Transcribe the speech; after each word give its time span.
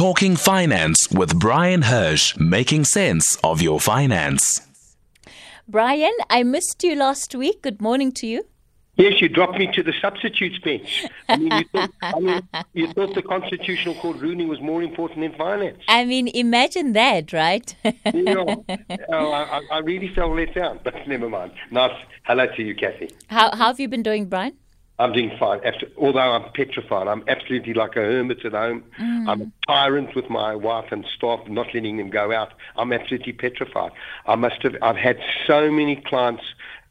Talking 0.00 0.34
Finance 0.34 1.10
with 1.10 1.38
Bryan 1.38 1.82
Hirsch, 1.82 2.34
making 2.38 2.84
sense 2.86 3.36
of 3.44 3.60
your 3.60 3.78
finance. 3.78 4.66
Bryan, 5.68 6.14
I 6.30 6.42
missed 6.42 6.82
you 6.82 6.96
last 6.96 7.34
week. 7.34 7.60
Good 7.60 7.82
morning 7.82 8.10
to 8.12 8.26
you. 8.26 8.46
Yes, 8.96 9.20
you 9.20 9.28
dropped 9.28 9.58
me 9.58 9.70
to 9.74 9.82
the 9.82 9.92
substitutes 10.00 10.58
bench. 10.60 11.04
I 11.28 11.36
mean, 11.36 11.52
you 11.52 11.64
thought, 11.64 11.90
I 12.00 12.18
mean, 12.18 12.48
you 12.72 12.90
thought 12.94 13.14
the 13.14 13.20
constitutional 13.20 13.94
court 13.96 14.16
ruling 14.22 14.48
was 14.48 14.58
more 14.62 14.82
important 14.82 15.20
than 15.20 15.34
finance. 15.36 15.82
I 15.86 16.06
mean, 16.06 16.28
imagine 16.28 16.94
that, 16.94 17.34
right? 17.34 17.76
yeah. 17.84 17.92
oh, 19.10 19.32
I, 19.32 19.60
I 19.70 19.78
really 19.80 20.08
felt 20.14 20.34
let 20.34 20.54
down, 20.54 20.80
but 20.82 20.94
never 21.06 21.28
mind. 21.28 21.52
Nice. 21.70 21.92
Hello 22.22 22.46
to 22.46 22.62
you, 22.62 22.74
Kathy. 22.74 23.10
How, 23.26 23.54
how 23.54 23.66
have 23.66 23.78
you 23.78 23.88
been 23.88 24.02
doing, 24.02 24.30
Bryan? 24.30 24.56
I'm 25.00 25.12
doing 25.14 25.32
fine. 25.38 25.60
After, 25.64 25.86
although 25.96 26.18
I'm 26.18 26.52
petrified, 26.52 27.08
I'm 27.08 27.24
absolutely 27.26 27.72
like 27.72 27.96
a 27.96 28.00
hermit 28.00 28.44
at 28.44 28.52
home. 28.52 28.84
Mm. 29.00 29.28
I'm 29.28 29.40
a 29.40 29.52
tyrant 29.66 30.14
with 30.14 30.28
my 30.28 30.54
wife 30.54 30.92
and 30.92 31.06
staff, 31.16 31.40
not 31.48 31.68
letting 31.72 31.96
them 31.96 32.10
go 32.10 32.32
out. 32.32 32.52
I'm 32.76 32.92
absolutely 32.92 33.32
petrified. 33.32 33.92
I 34.26 34.34
must 34.34 34.62
have. 34.62 34.76
I've 34.82 34.96
had 34.96 35.18
so 35.46 35.70
many 35.70 35.96
clients 35.96 36.42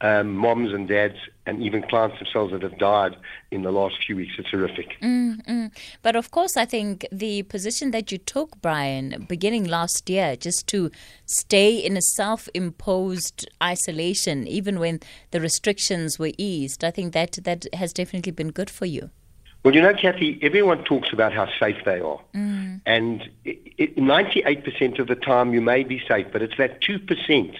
um, 0.02 0.36
moms 0.36 0.74
and 0.74 0.88
dads 0.88 1.18
and 1.46 1.62
even 1.62 1.84
clients 1.84 2.18
themselves 2.20 2.54
that 2.54 2.62
have 2.62 2.78
died 2.78 3.16
in 3.52 3.64
the 3.64 3.72
last 3.72 3.96
few 4.06 4.16
weeks. 4.16 4.34
It's 4.38 4.50
horrific. 4.50 4.96
Mm-hmm. 5.02 5.68
But 6.02 6.16
of 6.16 6.32
course, 6.32 6.56
I 6.56 6.66
think 6.66 7.06
the 7.12 7.44
position 7.44 7.92
that 7.92 8.12
you 8.12 8.18
took, 8.18 8.62
Bryan, 8.62 9.26
beginning 9.28 9.66
last 9.66 10.10
year, 10.10 10.36
just 10.36 10.68
to 10.68 10.92
stay 11.26 11.76
in 11.76 11.98
a 11.98 12.02
self 12.02 12.48
imposed 12.54 13.50
isolation, 13.62 14.48
even 14.48 14.80
when 14.80 15.00
the 15.32 15.42
restrictions 15.42 16.18
were 16.18 16.32
eased, 16.38 16.84
I 16.84 16.92
think 16.92 17.14
that, 17.14 17.40
that 17.44 17.66
has 17.74 17.94
definitely 17.94 18.32
been 18.32 18.52
good 18.52 18.70
for 18.70 18.86
you. 18.86 19.10
Well, 19.64 19.76
you 19.76 19.82
know, 19.82 19.94
Kathy, 19.94 20.40
everyone 20.42 20.86
talks 20.86 21.12
about 21.12 21.34
how 21.34 21.50
safe 21.60 21.84
they 21.84 22.00
are. 22.00 22.22
Mm. 22.34 22.80
And 22.86 23.30
it, 23.44 23.60
it, 23.78 23.96
98% 23.98 25.00
of 25.00 25.08
the 25.08 25.16
time 25.16 25.54
you 25.54 25.60
may 25.60 25.84
be 25.84 26.02
safe, 26.08 26.28
but 26.32 26.42
it's 26.42 26.56
that 26.58 26.82
2% 26.82 27.56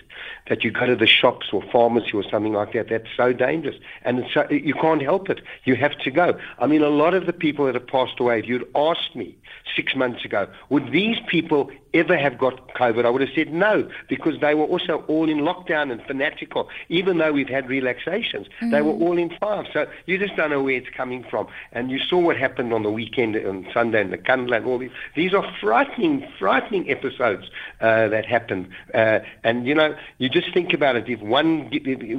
that 0.50 0.64
you 0.64 0.72
go 0.72 0.86
to 0.86 0.96
the 0.96 1.08
shops 1.08 1.48
or 1.54 1.64
pharmacy 1.72 2.12
or 2.14 2.24
something 2.30 2.54
like 2.54 2.74
that 2.74 2.90
that's 2.90 3.08
so 3.16 3.32
dangerous. 3.32 3.76
And 4.04 4.26
so, 4.34 4.48
you 4.50 4.74
can't 4.74 5.02
help 5.02 5.30
it. 5.30 5.42
You 5.64 5.76
have 5.76 5.98
to 6.00 6.12
go. 6.12 6.38
I 6.58 6.68
mean, 6.68 6.82
a 6.82 6.90
lot 6.90 7.14
of 7.14 7.26
the 7.26 7.34
people 7.34 7.66
that 7.66 7.76
have 7.76 7.88
passed 7.88 8.20
away, 8.20 8.40
if 8.40 8.48
you'd 8.48 8.68
asked 8.76 9.16
me 9.16 9.38
six 9.76 9.96
months 9.96 10.26
ago, 10.26 10.48
would 10.70 10.92
these 10.92 11.18
people 11.28 11.72
ever 11.94 12.18
have 12.18 12.38
got 12.38 12.74
COVID? 12.74 13.06
I 13.06 13.10
would 13.10 13.22
have 13.22 13.30
said 13.36 13.54
no, 13.54 13.90
because 14.08 14.40
they 14.42 14.56
were 14.56 14.66
also 14.66 15.04
all 15.08 15.30
in 15.30 15.40
lockdown 15.40 15.92
and 15.92 16.02
fanatical. 16.04 16.70
Even 16.90 17.18
though 17.18 17.32
we've 17.32 17.50
had 17.50 17.70
relaxations, 17.70 18.48
mm. 18.62 18.72
they 18.72 18.82
were 18.82 18.94
all 18.94 19.18
in 19.18 19.30
five. 19.40 19.66
So 19.74 19.88
you 20.06 20.18
just 20.18 20.36
don't 20.36 20.50
know 20.50 20.64
where 20.64 20.76
it's 20.76 20.90
coming 20.90 21.24
from. 21.30 21.48
And 21.72 21.92
you 21.92 22.00
saw 22.00 22.18
what 22.18 22.38
happened 22.38 22.74
on 22.74 22.84
the 22.84 22.92
weekend 22.92 23.36
on 23.36 23.68
Sunday 23.74 24.02
in 24.02 24.12
the 24.12 24.18
Nkandla 24.18 24.58
and 24.58 24.66
all 24.66 24.78
these. 24.78 24.92
These 25.16 25.34
are 25.34 25.46
frightening, 25.60 26.28
frightening 26.38 26.90
episodes 26.90 27.50
uh, 27.82 28.08
that 28.08 28.26
happen. 28.26 28.74
Uh, 28.94 29.20
and 29.44 29.68
you 29.68 29.76
know, 29.76 29.96
you 30.18 30.30
just 30.30 30.39
think 30.54 30.74
about 30.74 30.96
it. 30.96 31.10
If 31.10 31.22
one, 31.22 31.70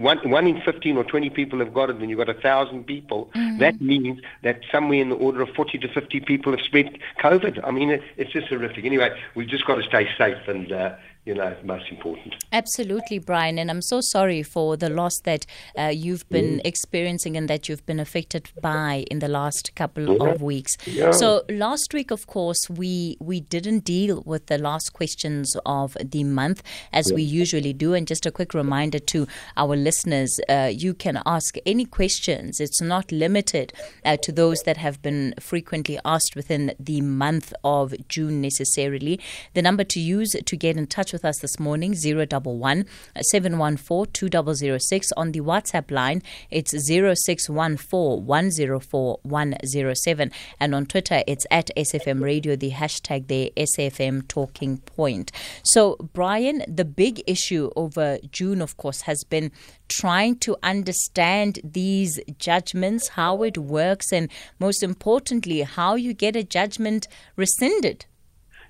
one, 0.00 0.30
one 0.30 0.46
in 0.46 0.60
15 0.62 0.96
or 0.96 1.04
20 1.04 1.30
people 1.30 1.58
have 1.58 1.72
got 1.72 1.90
it, 1.90 1.96
and 1.96 2.10
you've 2.10 2.18
got 2.18 2.28
a 2.28 2.40
thousand 2.40 2.84
people, 2.84 3.30
mm. 3.34 3.58
that 3.58 3.80
means 3.80 4.20
that 4.42 4.60
somewhere 4.70 5.00
in 5.00 5.08
the 5.10 5.16
order 5.16 5.42
of 5.42 5.50
40 5.50 5.78
to 5.78 5.88
50 5.88 6.20
people 6.20 6.52
have 6.52 6.64
spread 6.64 6.98
COVID. 7.22 7.60
I 7.64 7.70
mean, 7.70 7.90
it, 7.90 8.02
it's 8.16 8.32
just 8.32 8.48
horrific. 8.48 8.84
Anyway, 8.84 9.10
we've 9.34 9.48
just 9.48 9.66
got 9.66 9.76
to 9.76 9.82
stay 9.82 10.08
safe 10.16 10.48
and. 10.48 10.72
Uh, 10.72 10.94
you 11.26 11.34
know, 11.34 11.54
most 11.64 11.84
important. 11.90 12.34
Absolutely, 12.50 13.18
Bryan. 13.18 13.58
And 13.58 13.70
I'm 13.70 13.82
so 13.82 14.00
sorry 14.00 14.42
for 14.42 14.76
the 14.76 14.88
loss 14.88 15.20
that 15.24 15.44
uh, 15.78 15.92
you've 15.94 16.26
been 16.30 16.58
mm. 16.58 16.60
experiencing 16.64 17.36
and 17.36 17.48
that 17.48 17.68
you've 17.68 17.84
been 17.84 18.00
affected 18.00 18.50
by 18.60 19.04
in 19.10 19.18
the 19.18 19.28
last 19.28 19.74
couple 19.74 20.16
yeah. 20.16 20.30
of 20.30 20.42
weeks. 20.42 20.76
Yeah. 20.86 21.10
So 21.10 21.42
last 21.50 21.92
week, 21.92 22.10
of 22.10 22.26
course, 22.26 22.70
we 22.70 23.18
we 23.20 23.40
didn't 23.40 23.84
deal 23.84 24.22
with 24.24 24.46
the 24.46 24.56
last 24.56 24.94
questions 24.94 25.56
of 25.66 25.96
the 26.02 26.24
month 26.24 26.62
as 26.92 27.10
yeah. 27.10 27.16
we 27.16 27.22
usually 27.22 27.74
do. 27.74 27.92
And 27.92 28.06
just 28.06 28.24
a 28.24 28.30
quick 28.30 28.54
reminder 28.54 28.98
to 28.98 29.26
our 29.58 29.76
listeners, 29.76 30.40
uh, 30.48 30.70
you 30.72 30.94
can 30.94 31.20
ask 31.26 31.56
any 31.66 31.84
questions. 31.84 32.60
It's 32.60 32.80
not 32.80 33.12
limited 33.12 33.74
uh, 34.06 34.16
to 34.22 34.32
those 34.32 34.62
that 34.62 34.78
have 34.78 35.02
been 35.02 35.34
frequently 35.38 35.98
asked 36.04 36.34
within 36.34 36.74
the 36.80 37.02
month 37.02 37.52
of 37.62 37.94
June 38.08 38.40
necessarily. 38.40 39.20
The 39.52 39.62
number 39.62 39.84
to 39.84 40.00
use 40.00 40.34
to 40.44 40.56
get 40.56 40.78
in 40.78 40.86
touch 40.86 41.09
with 41.12 41.24
us 41.24 41.38
this 41.38 41.58
morning, 41.58 41.94
011 41.94 42.86
uh, 43.16 43.20
714 43.22 44.12
2006. 44.12 45.12
On 45.16 45.32
the 45.32 45.40
WhatsApp 45.40 45.90
line, 45.90 46.22
it's 46.50 46.72
0614 46.72 48.26
104 48.26 49.18
107. 49.22 50.32
And 50.58 50.74
on 50.74 50.86
Twitter, 50.86 51.22
it's 51.26 51.46
at 51.50 51.70
SAFM 51.76 52.22
Radio, 52.22 52.56
the 52.56 52.70
hashtag 52.70 53.28
there, 53.28 53.50
SAFM 53.56 54.28
Talking 54.28 54.78
Point. 54.78 55.32
So, 55.62 55.96
Bryan, 56.12 56.62
the 56.66 56.84
big 56.84 57.22
issue 57.26 57.70
over 57.76 58.18
June, 58.30 58.60
of 58.62 58.76
course, 58.76 59.02
has 59.02 59.24
been 59.24 59.52
trying 59.88 60.36
to 60.38 60.56
understand 60.62 61.58
these 61.64 62.20
judgments, 62.38 63.08
how 63.08 63.42
it 63.42 63.58
works, 63.58 64.12
and 64.12 64.30
most 64.58 64.82
importantly, 64.82 65.62
how 65.62 65.94
you 65.94 66.14
get 66.14 66.36
a 66.36 66.44
judgment 66.44 67.08
rescinded. 67.36 68.06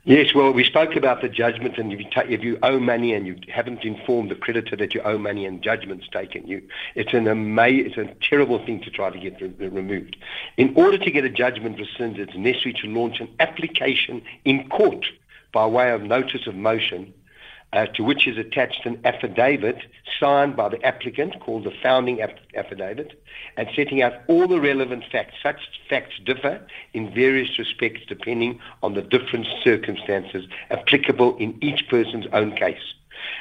Yes, 0.05 0.35
well, 0.35 0.51
we 0.51 0.65
spoke 0.65 0.97
about 0.97 1.21
the 1.21 1.29
judgment, 1.29 1.77
and 1.77 1.93
if 1.93 2.01
you, 2.01 2.09
ta- 2.11 2.25
if 2.27 2.43
you 2.43 2.59
owe 2.63 2.81
money 2.81 3.13
and 3.13 3.27
you 3.27 3.37
haven't 3.53 3.85
informed 3.85 4.31
the 4.31 4.35
creditor 4.35 4.75
that 4.77 4.95
you 4.95 5.03
owe 5.03 5.19
money 5.19 5.45
and 5.45 5.63
judgment's 5.63 6.09
taken, 6.09 6.47
you 6.47 6.63
it's 6.95 7.13
an 7.13 7.29
ama- 7.29 7.69
it's 7.69 7.99
a 7.99 8.07
terrible 8.23 8.65
thing 8.65 8.81
to 8.81 8.91
try 8.91 9.11
to 9.11 9.19
get 9.19 9.39
re- 9.43 9.69
removed. 9.69 10.17
In 10.57 10.73
order 10.75 10.97
to 10.97 11.11
get 11.11 11.27
a 11.27 11.29
judgment 11.29 11.79
rescinded, 11.79 12.31
it's 12.31 12.39
necessary 12.39 12.73
to 12.81 12.87
launch 12.87 13.21
an 13.21 13.29
application 13.41 14.23
in 14.47 14.71
court 14.71 15.05
by 15.53 15.67
way 15.67 15.91
of 15.91 16.03
notice 16.03 16.47
of 16.47 16.55
motion 16.55 17.13
uh, 17.73 17.87
to 17.87 18.03
which 18.03 18.27
is 18.27 18.37
attached 18.37 18.85
an 18.85 19.01
affidavit 19.05 19.79
signed 20.19 20.57
by 20.57 20.69
the 20.69 20.83
applicant 20.85 21.39
called 21.41 21.65
the 21.65 21.73
founding 21.83 22.21
aff- 22.21 22.31
affidavit 22.55 23.23
and 23.57 23.69
setting 23.75 24.03
out 24.03 24.15
all 24.29 24.49
the 24.49 24.61
relevant 24.61 25.05
facts. 25.11 25.35
Such 25.43 25.61
facts 25.89 26.15
differ 26.25 26.67
in 26.93 27.15
various 27.15 27.59
respects 27.59 28.01
depending 28.09 28.61
on 28.83 28.95
the 28.95 29.03
different 29.03 29.47
circumstances 29.63 30.47
applicable 30.71 31.37
in 31.37 31.57
each 31.63 31.89
person's 31.89 32.27
own 32.33 32.57
case. 32.57 32.95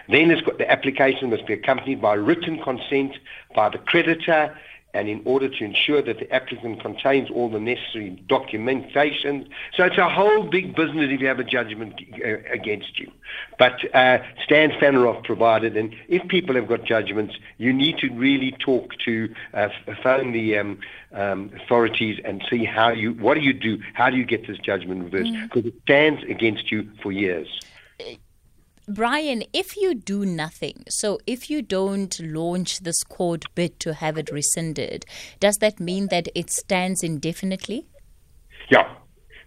Then 0.07 0.29
got, 0.43 0.57
the 0.57 0.69
application 0.69 1.29
must 1.29 1.45
be 1.45 1.53
accompanied 1.53 2.01
by 2.01 2.13
written 2.15 2.61
consent 2.61 3.17
by 3.55 3.69
the 3.69 3.77
creditor 3.77 4.57
and 4.93 5.07
in 5.07 5.21
order 5.25 5.47
to 5.47 5.63
ensure 5.63 6.01
that 6.01 6.17
the 6.19 6.33
applicant 6.33 6.81
contains 6.81 7.29
all 7.29 7.49
the 7.49 7.59
necessary 7.59 8.09
documentation. 8.27 9.47
So 9.75 9.85
it's 9.85 9.97
a 9.97 10.09
whole 10.09 10.43
big 10.43 10.75
business 10.75 11.09
if 11.11 11.21
you 11.21 11.27
have 11.27 11.39
a 11.39 11.43
judgment 11.43 11.93
uh, 12.25 12.37
against 12.51 12.99
you. 12.99 13.11
But 13.59 13.83
uh, 13.93 14.19
Stan 14.43 14.71
Fanaroff 14.71 15.23
provided, 15.23 15.77
and 15.77 15.95
if 16.07 16.27
people 16.27 16.55
have 16.55 16.67
got 16.67 16.83
judgments, 16.85 17.35
you 17.57 17.71
need 17.71 17.99
to 17.99 18.09
really 18.09 18.51
talk 18.53 18.97
to, 19.05 19.33
uh, 19.53 19.69
phone 20.01 20.31
the 20.31 20.57
um, 20.57 20.79
um, 21.13 21.51
authorities 21.61 22.19
and 22.25 22.43
see 22.49 22.65
how 22.65 22.89
you, 22.89 23.13
what 23.13 23.35
do 23.35 23.41
you 23.41 23.53
do? 23.53 23.79
How 23.93 24.09
do 24.09 24.17
you 24.17 24.25
get 24.25 24.47
this 24.47 24.57
judgment 24.57 25.03
reversed? 25.03 25.33
Because 25.43 25.63
mm. 25.63 25.67
it 25.67 25.81
stands 25.83 26.23
against 26.23 26.71
you 26.71 26.89
for 27.03 27.11
years. 27.11 27.47
Bryan, 28.89 29.43
if 29.53 29.77
you 29.77 29.93
do 29.93 30.25
nothing, 30.25 30.83
so 30.89 31.19
if 31.27 31.47
you 31.47 31.61
don't 31.61 32.19
launch 32.19 32.79
this 32.79 33.03
court 33.03 33.45
bid 33.53 33.79
to 33.81 33.93
have 33.93 34.17
it 34.17 34.31
rescinded, 34.31 35.05
does 35.39 35.57
that 35.57 35.79
mean 35.79 36.07
that 36.07 36.27
it 36.33 36.49
stands 36.49 37.03
indefinitely? 37.03 37.85
Yeah. 38.69 38.91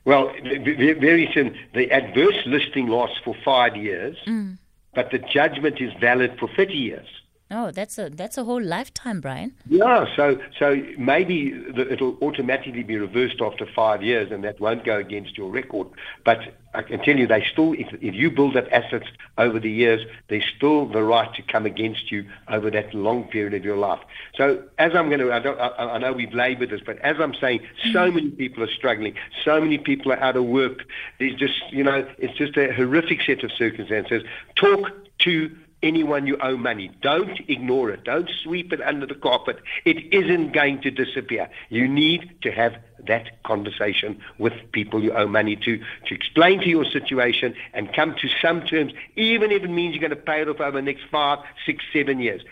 Well, 0.05 0.33
very 0.43 1.29
soon. 1.35 1.57
The 1.75 1.91
adverse 1.91 2.39
listing 2.47 2.87
lasts 2.87 3.19
for 3.25 3.35
five 3.45 3.77
years, 3.77 4.17
mm. 4.27 4.59
but 4.95 5.11
the 5.11 5.19
judgment 5.19 5.81
is 5.81 5.93
valid 6.01 6.39
for 6.39 6.49
30 6.49 6.75
years. 6.75 7.09
Oh, 7.53 7.71
that's 7.71 7.99
a 7.99 8.09
that's 8.09 8.39
a 8.39 8.45
whole 8.45 8.63
lifetime, 8.63 9.21
Bryan. 9.21 9.53
Yeah, 9.69 10.07
so 10.17 10.41
so 10.59 10.83
maybe 10.97 11.51
the, 11.51 11.93
it'll 11.93 12.17
automatically 12.23 12.83
be 12.83 12.97
reversed 12.97 13.43
after 13.43 13.67
five 13.67 14.03
years, 14.03 14.33
and 14.33 14.43
that 14.45 14.59
won't 14.59 14.85
go 14.85 14.97
against 14.97 15.37
your 15.37 15.51
record. 15.51 15.89
But 16.25 16.39
I 16.75 16.83
can 16.83 17.01
tell 17.01 17.17
you, 17.17 17.27
they 17.27 17.45
still, 17.53 17.75
if, 17.75 17.93
if 18.01 18.15
you 18.15 18.31
build 18.31 18.57
up 18.57 18.65
assets 18.73 19.07
over 19.37 19.61
the 19.61 19.71
years, 19.71 20.01
there's 20.29 20.45
still 20.57 20.87
the 20.87 21.03
right 21.03 21.33
to 21.35 21.43
come 21.43 21.67
against 21.67 22.11
you 22.11 22.27
over 22.49 22.71
that 22.71 22.95
long 22.95 23.25
period 23.25 23.53
of 23.53 23.65
your 23.65 23.77
life. 23.77 24.01
So 24.37 24.63
as 24.79 24.95
I'm 24.95 25.09
going 25.09 25.21
to, 25.21 25.33
I, 25.33 25.39
don't, 25.39 25.61
I, 25.61 25.69
I 25.69 25.99
know 25.99 26.15
we've 26.15 26.33
laboured 26.33 26.71
this, 26.71 26.81
but 26.85 26.99
as 27.01 27.17
I'm 27.21 27.35
saying, 27.35 27.61
so 27.93 28.07
mm-hmm. 28.07 28.15
many 28.15 28.31
people 28.31 28.63
are 28.63 28.73
struggling, 28.73 29.15
so 29.45 29.61
many 29.61 29.77
people 29.77 30.13
are 30.13 30.21
out 30.21 30.37
of 30.37 30.45
work. 30.45 30.87
There's 31.19 31.35
just, 31.35 31.61
you 31.71 31.85
know, 31.85 32.09
it's 32.17 32.39
just 32.39 32.57
a 32.57 32.73
horrific 32.73 33.21
set 33.23 33.45
of 33.45 33.53
circumstances. 33.53 34.23
Talk 34.57 34.91
to 35.19 35.55
anyone 35.83 36.27
you 36.27 36.37
owe 36.39 36.57
money. 36.57 36.91
Don't 37.03 37.39
ignore 37.49 37.91
it. 37.91 38.05
Don't 38.05 38.31
sweep 38.43 38.73
it 38.73 38.81
under 38.81 39.07
the 39.07 39.15
carpet. 39.15 39.59
It 39.85 40.13
isn't 40.13 40.53
going 40.53 40.81
to 40.83 40.91
disappear. 40.91 41.49
You 41.69 41.89
need 41.89 42.37
to 42.43 42.53
have 42.53 42.75
that 43.07 43.43
conversation 43.43 44.21
with 44.39 44.53
people 44.73 45.03
you 45.03 45.13
owe 45.13 45.27
money 45.27 45.57
to, 45.57 45.79
to 46.07 46.15
explain 46.15 46.61
to 46.61 46.69
your 46.69 46.85
situation 46.85 47.55
and 47.75 47.93
come 47.93 48.15
to 48.21 48.29
some 48.41 48.63
terms, 48.63 48.93
even 49.17 49.51
if 49.51 49.63
it 49.65 49.71
means 49.71 49.95
you're 49.95 50.01
going 50.01 50.11
to 50.11 50.17
pay 50.17 50.41
it 50.41 50.49
off 50.49 50.61
over 50.61 50.79
the 50.79 50.83
next 50.83 51.03
five, 51.11 51.39
six, 51.67 51.85
seven 51.93 52.21
years. 52.21 52.43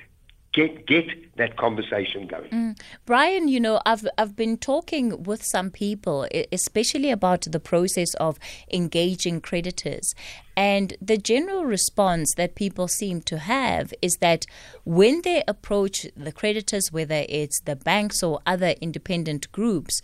Get 0.52 0.86
get 0.86 1.36
that 1.36 1.56
conversation 1.56 2.26
going. 2.26 2.50
Mm. 2.50 2.80
Bryan, 3.06 3.46
you 3.46 3.60
know, 3.60 3.80
I've 3.86 4.06
I've 4.18 4.34
been 4.34 4.56
talking 4.56 5.22
with 5.22 5.44
some 5.44 5.70
people, 5.70 6.26
especially 6.50 7.10
about 7.10 7.42
the 7.42 7.60
process 7.60 8.14
of 8.14 8.36
engaging 8.72 9.42
creditors, 9.42 10.12
and 10.56 10.94
the 11.00 11.16
general 11.16 11.64
response 11.64 12.34
that 12.36 12.54
people 12.56 12.88
seem 12.88 13.22
to 13.22 13.38
have 13.38 13.94
is 14.02 14.16
that 14.20 14.44
when 14.84 15.22
they 15.22 15.42
approach 15.46 16.06
the 16.16 16.32
creditors, 16.32 16.90
whether 16.90 17.24
it's 17.28 17.60
the 17.60 17.76
banks 17.76 18.22
or 18.22 18.40
other 18.44 18.74
independent 18.80 19.50
groups, 19.52 20.02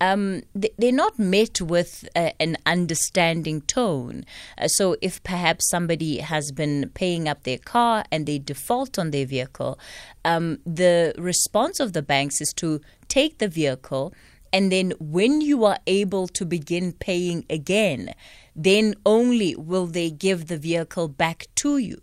um, 0.00 0.42
they're 0.54 0.92
not 0.92 1.18
met 1.18 1.60
with 1.60 2.08
an 2.14 2.56
understanding 2.64 3.60
tone. 3.62 4.24
Uh, 4.56 4.68
so, 4.68 4.96
if 5.02 5.22
perhaps 5.22 5.68
somebody 5.70 6.18
has 6.18 6.52
been 6.52 6.90
paying 6.94 7.28
up 7.28 7.42
their 7.42 7.58
car 7.58 8.04
and 8.10 8.26
they 8.26 8.38
default 8.38 8.98
on 8.98 9.10
their 9.10 9.26
vehicle, 9.26 9.78
um, 10.24 10.58
the 10.64 11.14
response 11.18 11.80
of 11.80 11.92
the 11.92 12.02
banks 12.02 12.40
is 12.40 12.52
to 12.56 12.80
take 13.08 13.38
the 13.38 13.48
vehicle. 13.48 14.14
And 14.52 14.72
then, 14.72 14.92
when 14.98 15.40
you 15.42 15.64
are 15.64 15.78
able 15.86 16.26
to 16.28 16.44
begin 16.44 16.92
paying 16.92 17.44
again, 17.50 18.14
then 18.56 18.94
only 19.04 19.54
will 19.54 19.86
they 19.86 20.10
give 20.10 20.46
the 20.46 20.58
vehicle 20.58 21.08
back 21.08 21.46
to 21.56 21.78
you. 21.78 22.00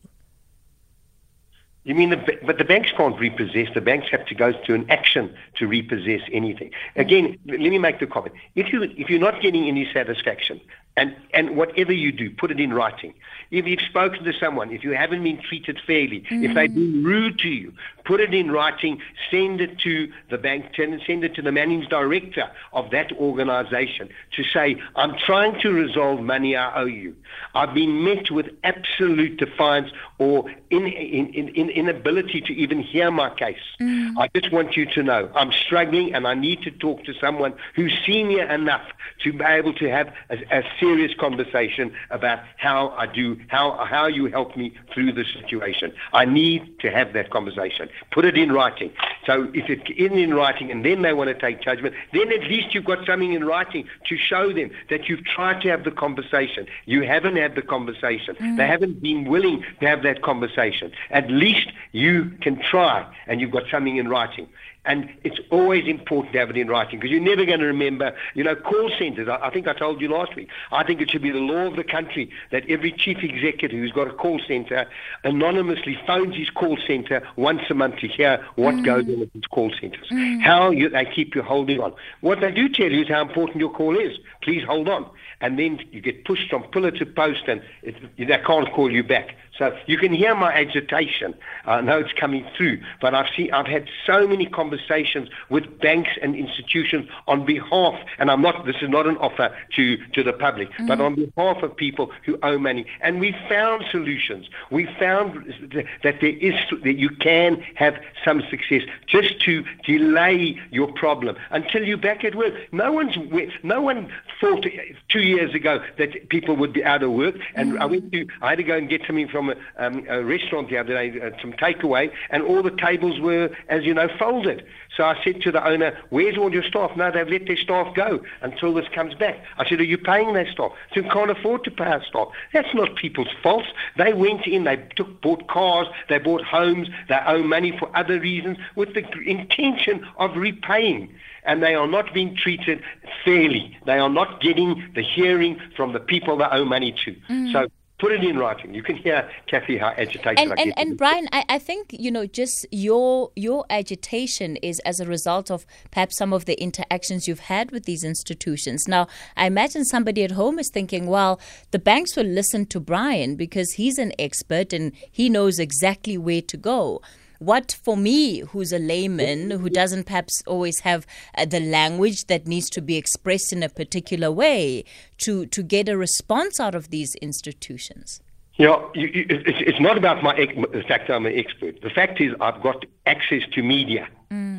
You 1.87 1.95
mean 1.95 2.09
the 2.09 2.37
but 2.43 2.57
the 2.57 2.65
banks 2.65 2.91
can't 2.91 3.17
repossess. 3.17 3.69
The 3.73 3.79
banks 3.79 4.09
have 4.11 4.25
to 4.25 4.35
go 4.35 4.51
to 4.51 4.73
an 4.73 4.85
action 4.89 5.33
to 5.55 5.67
repossess 5.67 6.19
anything. 6.33 6.71
Again, 6.97 7.37
let 7.45 7.61
me 7.61 7.79
make 7.79 8.01
the 8.01 8.07
comment. 8.07 8.35
If 8.55 8.73
you 8.73 8.83
if 8.83 9.09
you're 9.09 9.21
not 9.21 9.41
getting 9.41 9.69
any 9.69 9.89
satisfaction, 9.93 10.59
and 10.97 11.15
and 11.33 11.55
whatever 11.55 11.93
you 11.93 12.11
do, 12.11 12.29
put 12.29 12.51
it 12.51 12.59
in 12.59 12.73
writing. 12.73 13.13
If 13.51 13.65
you've 13.65 13.79
spoken 13.79 14.25
to 14.25 14.33
someone, 14.33 14.73
if 14.73 14.83
you 14.83 14.91
haven't 14.91 15.23
been 15.23 15.41
treated 15.41 15.79
fairly, 15.87 16.25
mm-hmm. 16.29 16.43
if 16.43 16.55
they've 16.55 16.75
been 16.75 17.05
rude 17.05 17.39
to 17.39 17.47
you, 17.47 17.71
put 18.07 18.21
it 18.21 18.33
in 18.33 18.49
writing, 18.49 19.01
send 19.29 19.59
it 19.59 19.77
to 19.79 20.11
the 20.29 20.37
bank, 20.37 20.65
send 20.75 21.23
it 21.23 21.35
to 21.35 21.41
the 21.41 21.51
managing 21.51 21.89
director 21.89 22.49
of 22.71 22.89
that 22.91 23.11
organization 23.11 24.09
to 24.35 24.43
say, 24.45 24.81
I'm 24.95 25.15
trying 25.17 25.59
to 25.61 25.71
resolve 25.71 26.21
money 26.21 26.55
I 26.55 26.81
owe 26.81 26.85
you. 26.85 27.15
I've 27.53 27.73
been 27.73 28.03
met 28.03 28.31
with 28.31 28.47
absolute 28.63 29.37
defiance 29.37 29.91
or 30.19 30.49
in, 30.69 30.87
in, 30.87 31.49
in, 31.49 31.69
inability 31.69 32.41
to 32.41 32.53
even 32.53 32.81
hear 32.81 33.11
my 33.11 33.29
case. 33.35 33.57
Mm. 33.81 34.13
I 34.17 34.29
just 34.33 34.53
want 34.53 34.77
you 34.77 34.85
to 34.85 35.03
know 35.03 35.29
I'm 35.35 35.51
struggling 35.51 36.13
and 36.13 36.25
I 36.25 36.33
need 36.33 36.61
to 36.63 36.71
talk 36.71 37.03
to 37.03 37.13
someone 37.19 37.53
who's 37.75 37.93
senior 38.05 38.45
enough 38.45 38.85
to 39.23 39.33
be 39.33 39.43
able 39.43 39.73
to 39.73 39.89
have 39.89 40.13
a, 40.29 40.37
a 40.51 40.63
serious 40.79 41.13
conversation 41.19 41.93
about 42.09 42.39
how 42.57 42.89
I 42.89 43.07
do, 43.07 43.37
how, 43.47 43.83
how 43.85 44.07
you 44.07 44.27
help 44.27 44.55
me 44.55 44.73
through 44.93 45.13
the 45.13 45.25
situation. 45.25 45.93
I 46.13 46.25
need 46.25 46.79
to 46.79 46.91
have 46.91 47.13
that 47.13 47.29
conversation. 47.31 47.89
Put 48.11 48.25
it 48.25 48.37
in 48.37 48.51
writing. 48.51 48.91
So 49.25 49.49
if 49.53 49.69
it's 49.69 49.83
in, 49.97 50.17
in 50.17 50.33
writing 50.33 50.71
and 50.71 50.83
then 50.85 51.01
they 51.01 51.13
want 51.13 51.27
to 51.29 51.33
take 51.33 51.61
judgment, 51.61 51.95
then 52.13 52.31
at 52.31 52.43
least 52.43 52.73
you've 52.73 52.85
got 52.85 53.05
something 53.05 53.33
in 53.33 53.43
writing 53.43 53.87
to 54.07 54.17
show 54.17 54.53
them 54.53 54.71
that 54.89 55.09
you've 55.09 55.25
tried 55.25 55.61
to 55.61 55.69
have 55.69 55.83
the 55.83 55.91
conversation. 55.91 56.67
You 56.85 57.03
haven't 57.03 57.35
had 57.35 57.55
the 57.55 57.61
conversation. 57.61 58.35
Mm. 58.35 58.57
They 58.57 58.67
haven't 58.67 59.01
been 59.01 59.25
willing 59.25 59.63
to 59.79 59.87
have 59.87 60.03
that 60.03 60.21
conversation. 60.21 60.91
At 61.09 61.29
least 61.29 61.71
you 61.91 62.31
can 62.41 62.61
try 62.61 63.05
and 63.27 63.41
you've 63.41 63.51
got 63.51 63.63
something 63.69 63.97
in 63.97 64.07
writing. 64.07 64.47
And 64.87 65.09
it's 65.25 65.39
always 65.51 65.85
important 65.85 66.33
to 66.33 66.39
have 66.39 66.49
it 66.49 66.57
in 66.57 66.69
writing 66.69 66.97
because 66.97 67.11
you're 67.11 67.19
never 67.19 67.45
going 67.45 67.59
to 67.59 67.65
remember, 67.65 68.15
you 68.33 68.43
know, 68.43 68.55
call 68.55 68.89
centres. 68.97 69.27
I, 69.27 69.35
I, 69.47 69.49
think 69.49 69.67
I 69.67 69.73
told 69.73 69.99
you 69.99 70.07
last 70.07 70.35
week. 70.35 70.49
I 70.71 70.83
think 70.83 71.01
it 71.01 71.11
should 71.11 71.21
be 71.21 71.29
the 71.29 71.39
law 71.39 71.67
of 71.67 71.75
the 71.75 71.83
country 71.83 72.31
that 72.51 72.63
every 72.69 72.93
chief 72.93 73.17
executive 73.21 73.77
who's 73.77 73.91
got 73.91 74.07
a 74.07 74.13
call 74.13 74.39
centre 74.47 74.87
anonymously 75.25 75.99
phones 76.07 76.35
his 76.37 76.49
call 76.49 76.77
centre 76.87 77.21
once 77.35 77.63
a 77.69 77.73
month 77.73 77.97
to 77.97 78.07
hear 78.07 78.43
what 78.55 78.75
mm. 78.75 78.85
goes 78.85 79.03
on 79.03 79.19
with 79.19 79.33
his 79.33 79.45
call 79.45 79.71
centres, 79.79 80.07
mm. 80.09 80.41
how 80.41 80.71
you, 80.71 80.87
they 80.87 81.05
keep 81.05 81.35
you 81.35 81.41
holding 81.41 81.81
on. 81.81 81.93
What 82.21 82.39
they 82.39 82.51
do 82.51 82.69
tell 82.69 82.89
you 82.89 83.01
is 83.01 83.09
how 83.09 83.21
important 83.21 83.57
your 83.57 83.71
call 83.71 83.99
is. 83.99 84.17
Please 84.41 84.63
hold 84.63 84.87
on. 84.87 85.09
And 85.41 85.59
then 85.59 85.79
you 85.91 86.01
get 86.01 86.23
pushed 86.23 86.49
from 86.49 86.63
pillar 86.63 86.91
to 86.91 87.05
post 87.05 87.43
and 87.47 87.61
it, 87.83 87.95
they 88.17 88.25
can't 88.25 88.71
call 88.71 88.91
you 88.91 89.03
back. 89.03 89.35
So 89.57 89.75
you 89.87 89.97
can 89.97 90.13
hear 90.13 90.35
my 90.35 90.53
agitation. 90.53 91.33
I 91.65 91.81
know 91.81 91.99
it's 91.99 92.13
coming 92.13 92.45
through, 92.55 92.81
but 93.01 93.15
I've 93.15 93.29
seen, 93.35 93.51
I've 93.53 93.65
had 93.65 93.89
so 94.05 94.27
many 94.27 94.45
conversations 94.45 95.29
with 95.49 95.79
banks 95.79 96.11
and 96.21 96.35
institutions 96.35 97.09
on 97.27 97.45
behalf, 97.45 97.95
and 98.19 98.29
I'm 98.29 98.41
not, 98.41 98.65
this 98.65 98.75
is 98.81 98.89
not 98.89 99.07
an 99.07 99.17
offer 99.17 99.55
to, 99.75 99.97
to 100.13 100.23
the 100.23 100.33
public, 100.33 100.69
mm-hmm. 100.71 100.87
but 100.87 101.01
on 101.01 101.15
behalf 101.15 101.63
of 101.63 101.75
people 101.75 102.11
who 102.23 102.37
owe 102.43 102.59
money. 102.59 102.85
And 103.01 103.19
we 103.19 103.35
found 103.49 103.85
solutions. 103.89 104.47
We 104.69 104.85
found 104.99 105.53
that 106.03 106.21
there 106.21 106.29
is, 106.29 106.55
that 106.83 106.95
you 106.97 107.09
can 107.09 107.63
have 107.75 107.99
some 108.23 108.43
success 108.49 108.83
just 109.07 109.39
to 109.41 109.65
delay 109.85 110.59
your 110.71 110.91
problem 110.93 111.35
until 111.49 111.83
you're 111.83 111.97
back 111.97 112.23
at 112.23 112.35
work. 112.35 112.53
No 112.71 112.91
one's, 112.91 113.15
no 113.63 113.81
one 113.81 114.11
thought 114.39 114.65
two 115.09 115.21
years 115.21 115.55
ago 115.55 115.83
that 115.97 116.29
people 116.29 116.55
would 116.55 116.73
be 116.73 116.83
out 116.83 117.01
of 117.01 117.11
work, 117.11 117.35
and 117.55 117.73
mm-hmm. 117.73 117.81
I 117.81 117.85
went 117.85 118.11
to, 118.11 118.27
I 118.41 118.49
had 118.49 118.57
to 118.57 118.63
go 118.63 118.77
and 118.77 118.87
get 118.87 119.01
something 119.07 119.27
from 119.27 119.46
a, 119.49 119.55
um, 119.77 120.05
a 120.09 120.23
restaurant 120.23 120.69
the 120.69 120.77
other 120.77 120.93
day, 120.93 121.19
uh, 121.19 121.31
some 121.41 121.53
takeaway, 121.53 122.11
and 122.29 122.43
all 122.43 122.63
the 122.63 122.71
tables 122.71 123.19
were, 123.19 123.49
as 123.69 123.83
you 123.83 123.93
know, 123.93 124.07
folded. 124.19 124.65
So 124.95 125.03
I 125.03 125.21
said 125.23 125.41
to 125.41 125.51
the 125.51 125.65
owner, 125.65 125.97
where's 126.09 126.37
all 126.37 126.51
your 126.51 126.63
staff? 126.63 126.95
No, 126.95 127.11
they've 127.11 127.27
let 127.27 127.47
their 127.47 127.57
staff 127.57 127.93
go 127.95 128.23
until 128.41 128.73
this 128.73 128.87
comes 128.93 129.13
back. 129.13 129.39
I 129.57 129.67
said, 129.67 129.79
are 129.79 129.83
you 129.83 129.97
paying 129.97 130.33
their 130.33 130.49
staff? 130.51 130.71
So 130.93 131.01
we 131.01 131.09
can't 131.09 131.29
afford 131.29 131.63
to 131.65 131.71
pay 131.71 131.85
our 131.85 132.03
staff. 132.03 132.29
That's 132.53 132.73
not 132.73 132.95
people's 132.95 133.29
fault. 133.43 133.65
They 133.97 134.13
went 134.13 134.47
in, 134.47 134.63
they 134.63 134.77
took, 134.95 135.21
bought 135.21 135.47
cars, 135.47 135.87
they 136.09 136.17
bought 136.17 136.43
homes, 136.43 136.87
they 137.09 137.19
owe 137.25 137.43
money 137.43 137.77
for 137.77 137.95
other 137.95 138.19
reasons 138.19 138.57
with 138.75 138.93
the 138.93 139.05
intention 139.25 140.05
of 140.17 140.35
repaying 140.35 141.13
and 141.47 141.63
they 141.63 141.73
are 141.73 141.87
not 141.87 142.13
being 142.13 142.35
treated 142.35 142.83
fairly. 143.25 143.75
They 143.85 143.97
are 143.97 144.09
not 144.09 144.41
getting 144.41 144.91
the 144.93 145.01
hearing 145.01 145.59
from 145.75 145.93
the 145.93 145.99
people 145.99 146.37
they 146.37 146.45
owe 146.45 146.65
money 146.65 146.93
to. 147.05 147.15
Mm. 147.29 147.51
So 147.53 147.67
put 147.99 148.11
it 148.11 148.23
in 148.23 148.37
writing. 148.37 148.73
You 148.73 148.83
can 148.83 148.95
hear 148.95 149.29
Kathy 149.47 149.77
how 149.77 149.89
agitated 149.89 150.39
and, 150.39 150.53
I 150.53 150.61
and, 150.61 150.73
And 150.77 150.97
Bryan, 150.97 151.27
I, 151.31 151.43
I 151.49 151.59
think 151.59 151.87
you 151.91 152.11
know 152.11 152.25
just 152.25 152.65
your 152.71 153.31
your 153.35 153.65
agitation 153.69 154.57
is 154.57 154.79
as 154.79 154.99
a 154.99 155.05
result 155.05 155.49
of 155.49 155.65
perhaps 155.91 156.17
some 156.17 156.33
of 156.33 156.45
the 156.45 156.61
interactions 156.61 157.27
you've 157.27 157.47
had 157.51 157.71
with 157.71 157.85
these 157.85 158.03
institutions. 158.03 158.87
Now, 158.87 159.07
I 159.35 159.47
imagine 159.47 159.85
somebody 159.85 160.23
at 160.23 160.31
home 160.31 160.59
is 160.59 160.69
thinking, 160.71 161.07
well, 161.07 161.39
the 161.71 161.79
banks 161.79 162.15
will 162.15 162.25
listen 162.25 162.65
to 162.67 162.79
Bryan 162.79 163.35
because 163.35 163.73
he's 163.73 163.97
an 163.97 164.13
expert 164.19 164.73
and 164.73 164.91
he 165.11 165.29
knows 165.29 165.59
exactly 165.59 166.17
where 166.17 166.41
to 166.41 166.57
go 166.57 167.01
what 167.39 167.77
for 167.83 167.97
me, 167.97 168.39
who's 168.39 168.71
a 168.71 168.79
layman, 168.79 169.51
who 169.51 169.69
doesn't 169.69 170.05
perhaps 170.05 170.43
always 170.47 170.79
have 170.81 171.05
uh, 171.37 171.45
the 171.45 171.59
language 171.59 172.25
that 172.25 172.47
needs 172.47 172.69
to 172.71 172.81
be 172.81 172.97
expressed 172.97 173.53
in 173.53 173.63
a 173.63 173.69
particular 173.69 174.31
way, 174.31 174.83
to, 175.19 175.45
to 175.47 175.63
get 175.63 175.89
a 175.89 175.97
response 175.97 176.59
out 176.59 176.75
of 176.75 176.89
these 176.89 177.15
institutions? 177.15 178.21
Yeah, 178.57 178.81
you, 178.95 179.07
you, 179.07 179.25
it's, 179.29 179.61
it's, 179.67 179.79
not 179.79 179.97
about 179.97 180.23
my 180.23 180.33
the 180.35 180.83
fact 180.87 181.11
I'm 181.11 181.27
an 181.27 181.37
expert. 181.37 181.79
The 181.81 181.91
fact 181.91 182.19
is 182.19 182.33
I've 182.41 182.61
got 182.63 182.85
access 183.05 183.43
to 183.53 183.61
media. 183.61 184.07
Mm. 184.31 184.56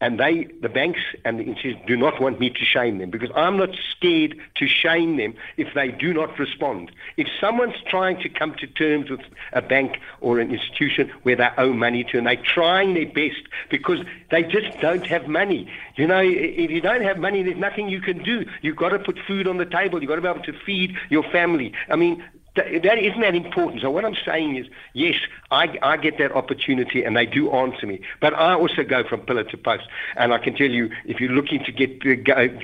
And 0.00 0.18
they, 0.18 0.44
the 0.62 0.68
banks 0.68 1.00
and 1.24 1.38
the 1.38 1.44
institutions 1.44 1.84
do 1.86 1.96
not 1.96 2.20
want 2.20 2.40
me 2.40 2.48
to 2.50 2.64
shame 2.64 2.98
them 2.98 3.10
because 3.10 3.30
I'm 3.34 3.58
not 3.58 3.70
scared 3.90 4.34
to 4.56 4.66
shame 4.66 5.16
them 5.18 5.34
if 5.58 5.74
they 5.74 5.88
do 5.88 6.14
not 6.14 6.38
respond. 6.38 6.90
If 7.18 7.28
someone's 7.38 7.76
trying 7.86 8.20
to 8.22 8.28
come 8.30 8.54
to 8.56 8.66
terms 8.66 9.10
with 9.10 9.20
a 9.52 9.60
bank 9.60 9.98
or 10.20 10.38
an 10.38 10.50
institution 10.52 11.10
where 11.22 11.36
they 11.36 11.48
owe 11.58 11.74
money 11.74 12.04
to 12.04 12.18
and 12.18 12.26
they're 12.26 12.36
trying 12.36 12.94
their 12.94 13.06
best 13.06 13.42
because 13.68 13.98
they 14.30 14.42
just 14.42 14.80
don't 14.80 15.06
have 15.06 15.28
money. 15.28 15.70
You 15.96 16.06
know, 16.06 16.20
if 16.20 16.70
you 16.70 16.80
don't 16.80 17.02
have 17.02 17.18
money, 17.18 17.42
there's 17.42 17.58
nothing 17.58 17.88
you 17.88 18.00
can 18.00 18.22
do. 18.22 18.46
You've 18.62 18.76
got 18.76 18.90
to 18.90 18.98
put 18.98 19.18
food 19.26 19.46
on 19.46 19.58
the 19.58 19.66
table. 19.66 20.00
You've 20.00 20.08
got 20.08 20.16
to 20.16 20.22
be 20.22 20.28
able 20.28 20.42
to 20.44 20.54
feed 20.64 20.96
your 21.10 21.24
family. 21.24 21.74
I 21.90 21.96
mean, 21.96 22.24
that 22.56 22.98
isn't 22.98 23.20
that 23.20 23.34
important. 23.34 23.82
So 23.82 23.90
what 23.90 24.04
I'm 24.04 24.16
saying 24.24 24.56
is, 24.56 24.66
yes, 24.92 25.14
I, 25.50 25.78
I 25.82 25.96
get 25.96 26.18
that 26.18 26.32
opportunity 26.32 27.04
and 27.04 27.16
they 27.16 27.26
do 27.26 27.50
answer 27.52 27.86
me. 27.86 28.00
But 28.20 28.34
I 28.34 28.54
also 28.54 28.82
go 28.82 29.04
from 29.06 29.20
pillar 29.20 29.44
to 29.44 29.56
post. 29.56 29.84
And 30.16 30.34
I 30.34 30.38
can 30.38 30.54
tell 30.54 30.70
you, 30.70 30.90
if 31.04 31.20
you're 31.20 31.30
looking 31.30 31.64
to 31.64 31.72
get 31.72 32.02
the 32.02 32.16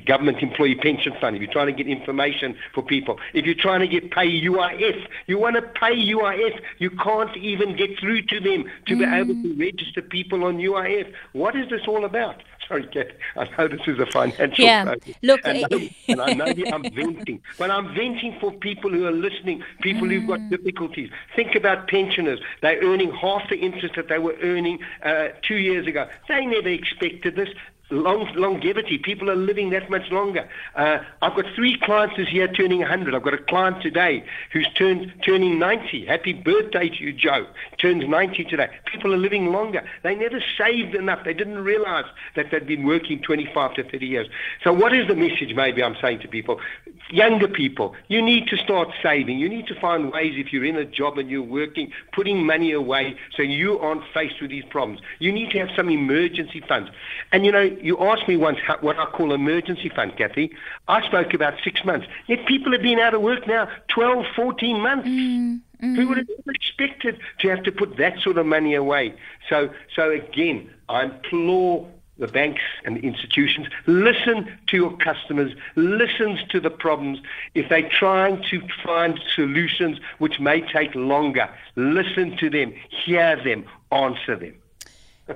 government 0.04 0.38
employee 0.42 0.74
pension 0.74 1.14
fund, 1.20 1.36
if 1.36 1.42
you're 1.42 1.52
trying 1.52 1.68
to 1.68 1.72
get 1.72 1.86
information 1.86 2.56
for 2.74 2.82
people, 2.82 3.18
if 3.32 3.46
you're 3.46 3.54
trying 3.54 3.80
to 3.80 3.88
get 3.88 4.10
pay 4.10 4.28
UIF, 4.28 5.06
you 5.26 5.38
want 5.38 5.56
to 5.56 5.62
pay 5.62 5.94
UIF, 5.94 6.60
you 6.78 6.90
can't 6.90 7.36
even 7.36 7.76
get 7.76 7.98
through 7.98 8.22
to 8.22 8.40
them 8.40 8.64
to 8.86 8.94
mm. 8.94 8.98
be 8.98 9.04
able 9.04 9.42
to 9.42 9.54
register 9.54 10.02
people 10.02 10.44
on 10.44 10.58
UIF. 10.58 11.12
What 11.32 11.54
is 11.54 11.68
this 11.70 11.82
all 11.86 12.04
about? 12.04 12.42
Sorry, 12.68 12.88
I 13.36 13.48
know 13.56 13.68
this 13.68 13.80
is 13.86 13.98
a 13.98 14.06
financial 14.06 14.64
yeah. 14.64 14.84
Crisis, 14.84 15.16
Look, 15.22 15.40
and, 15.44 15.66
I, 15.72 15.94
and 16.08 16.20
I 16.20 16.32
know 16.32 16.46
I'm 16.72 16.82
venting, 16.82 17.40
but 17.58 17.70
I'm 17.70 17.94
venting 17.94 18.36
for 18.40 18.52
people 18.52 18.90
who 18.90 19.06
are 19.06 19.12
listening, 19.12 19.62
people 19.80 20.08
mm. 20.08 20.12
who've 20.12 20.26
got 20.26 20.40
mm. 20.40 20.50
difficulties. 20.50 21.10
Think 21.34 21.54
about 21.54 21.88
pensioners. 21.88 22.40
They're 22.62 22.80
earning 22.82 23.12
half 23.12 23.48
the 23.48 23.56
interest 23.56 23.94
that 23.96 24.08
they 24.08 24.18
were 24.18 24.36
earning 24.42 24.80
uh, 25.02 25.28
two 25.42 25.56
years 25.56 25.86
ago. 25.86 26.08
They 26.28 26.44
never 26.46 26.68
expected 26.68 27.36
this. 27.36 27.48
Long, 27.90 28.28
longevity. 28.34 28.98
People 28.98 29.30
are 29.30 29.36
living 29.36 29.70
that 29.70 29.88
much 29.90 30.10
longer. 30.10 30.48
Uh, 30.74 30.98
I've 31.22 31.34
got 31.34 31.44
three 31.54 31.78
clients 31.78 32.16
this 32.16 32.32
year 32.32 32.48
turning 32.48 32.80
100. 32.80 33.14
I've 33.14 33.22
got 33.22 33.34
a 33.34 33.38
client 33.38 33.82
today 33.82 34.24
who's 34.52 34.68
turned 34.76 35.12
turning 35.24 35.58
90. 35.58 36.06
Happy 36.06 36.32
birthday 36.32 36.88
to 36.88 37.02
you, 37.02 37.12
Joe. 37.12 37.46
Turns 37.78 38.06
90 38.06 38.44
today. 38.44 38.68
People 38.86 39.14
are 39.14 39.18
living 39.18 39.46
longer. 39.46 39.82
They 40.02 40.14
never 40.14 40.42
saved 40.58 40.94
enough. 40.94 41.24
They 41.24 41.34
didn't 41.34 41.62
realize 41.62 42.06
that 42.34 42.50
they'd 42.50 42.66
been 42.66 42.86
working 42.86 43.20
25 43.22 43.74
to 43.74 43.84
30 43.84 44.06
years. 44.06 44.28
So 44.64 44.72
what 44.72 44.94
is 44.94 45.06
the 45.06 45.14
message 45.14 45.54
maybe 45.54 45.82
I'm 45.82 45.96
saying 46.00 46.20
to 46.20 46.28
people? 46.28 46.60
Younger 47.10 47.48
people, 47.48 47.94
you 48.08 48.20
need 48.20 48.48
to 48.48 48.56
start 48.56 48.88
saving. 49.00 49.38
You 49.38 49.48
need 49.48 49.68
to 49.68 49.80
find 49.80 50.12
ways 50.12 50.34
if 50.36 50.52
you're 50.52 50.64
in 50.64 50.76
a 50.76 50.84
job 50.84 51.18
and 51.18 51.30
you're 51.30 51.42
working, 51.42 51.92
putting 52.12 52.44
money 52.44 52.72
away 52.72 53.16
so 53.36 53.42
you 53.42 53.78
aren't 53.78 54.02
faced 54.12 54.40
with 54.40 54.50
these 54.50 54.64
problems. 54.64 55.00
You 55.20 55.30
need 55.30 55.50
to 55.50 55.58
have 55.58 55.68
some 55.76 55.88
emergency 55.88 56.64
funds. 56.66 56.90
And 57.30 57.46
you 57.46 57.52
know, 57.52 57.75
you 57.82 57.98
asked 57.98 58.28
me 58.28 58.36
once 58.36 58.58
how, 58.66 58.78
what 58.78 58.98
I 58.98 59.06
call 59.06 59.32
emergency 59.32 59.88
fund, 59.88 60.16
Kathy. 60.16 60.52
I 60.88 61.06
spoke 61.06 61.34
about 61.34 61.54
six 61.62 61.84
months. 61.84 62.06
Yet 62.26 62.46
people 62.46 62.72
have 62.72 62.82
been 62.82 62.98
out 62.98 63.14
of 63.14 63.22
work 63.22 63.46
now 63.46 63.68
12, 63.88 64.26
14 64.34 64.80
months. 64.80 65.08
Mm, 65.08 65.60
mm. 65.82 65.96
Who 65.96 66.08
would 66.08 66.18
have 66.18 66.28
expected 66.48 67.18
to 67.40 67.48
have 67.48 67.62
to 67.64 67.72
put 67.72 67.96
that 67.96 68.18
sort 68.20 68.38
of 68.38 68.46
money 68.46 68.74
away? 68.74 69.14
So, 69.48 69.70
so 69.94 70.10
again, 70.10 70.70
I 70.88 71.04
implore 71.04 71.88
the 72.18 72.26
banks 72.26 72.62
and 72.84 72.96
the 72.96 73.00
institutions, 73.00 73.66
listen 73.86 74.50
to 74.68 74.76
your 74.76 74.96
customers, 74.96 75.52
listens 75.74 76.40
to 76.48 76.60
the 76.60 76.70
problems. 76.70 77.18
If 77.54 77.68
they're 77.68 77.88
trying 77.88 78.42
to 78.50 78.62
find 78.82 79.20
solutions 79.34 79.98
which 80.18 80.40
may 80.40 80.60
take 80.62 80.94
longer, 80.94 81.48
listen 81.74 82.36
to 82.38 82.48
them, 82.48 82.74
hear 82.88 83.36
them, 83.42 83.66
answer 83.92 84.36
them. 84.36 84.54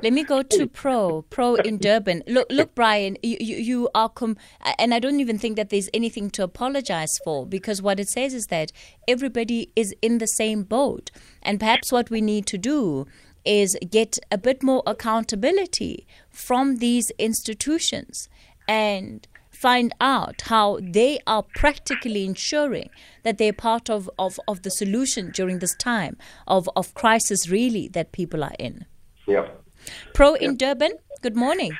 Let 0.02 0.12
me 0.12 0.24
go 0.24 0.42
to 0.56 0.66
Pro, 0.66 1.22
Pro 1.22 1.56
in 1.56 1.78
Durban. 1.78 2.22
Look, 2.26 2.46
look, 2.50 2.74
Bryan, 2.74 3.16
you, 3.22 3.36
you, 3.40 3.56
you 3.56 3.88
are, 3.94 4.08
com- 4.08 4.36
and 4.78 4.94
I 4.94 4.98
don't 4.98 5.20
even 5.20 5.38
think 5.38 5.56
that 5.56 5.70
there's 5.70 5.88
anything 5.92 6.30
to 6.30 6.44
apologize 6.44 7.18
for 7.24 7.46
because 7.46 7.82
what 7.82 7.98
it 8.00 8.08
says 8.08 8.34
is 8.34 8.46
that 8.46 8.72
everybody 9.08 9.70
is 9.74 9.94
in 10.00 10.18
the 10.18 10.26
same 10.26 10.62
boat. 10.62 11.10
And 11.42 11.58
perhaps 11.58 11.90
what 11.90 12.10
we 12.10 12.20
need 12.20 12.46
to 12.46 12.58
do 12.58 13.06
is 13.44 13.76
get 13.90 14.18
a 14.30 14.38
bit 14.38 14.62
more 14.62 14.82
accountability 14.86 16.06
from 16.28 16.76
these 16.76 17.10
institutions 17.18 18.28
and 18.68 19.26
find 19.50 19.94
out 20.00 20.42
how 20.42 20.78
they 20.80 21.18
are 21.26 21.42
practically 21.42 22.24
ensuring 22.24 22.88
that 23.24 23.38
they're 23.38 23.52
part 23.52 23.90
of, 23.90 24.08
of, 24.18 24.38
of 24.48 24.62
the 24.62 24.70
solution 24.70 25.30
during 25.32 25.58
this 25.58 25.74
time 25.74 26.16
of, 26.46 26.68
of 26.76 26.94
crisis 26.94 27.48
really 27.48 27.88
that 27.88 28.12
people 28.12 28.42
are 28.42 28.54
in. 28.58 28.86
Yeah. 29.26 29.48
Pro 30.14 30.34
in 30.34 30.56
Durban, 30.56 30.92
good 31.22 31.36
morning. 31.36 31.76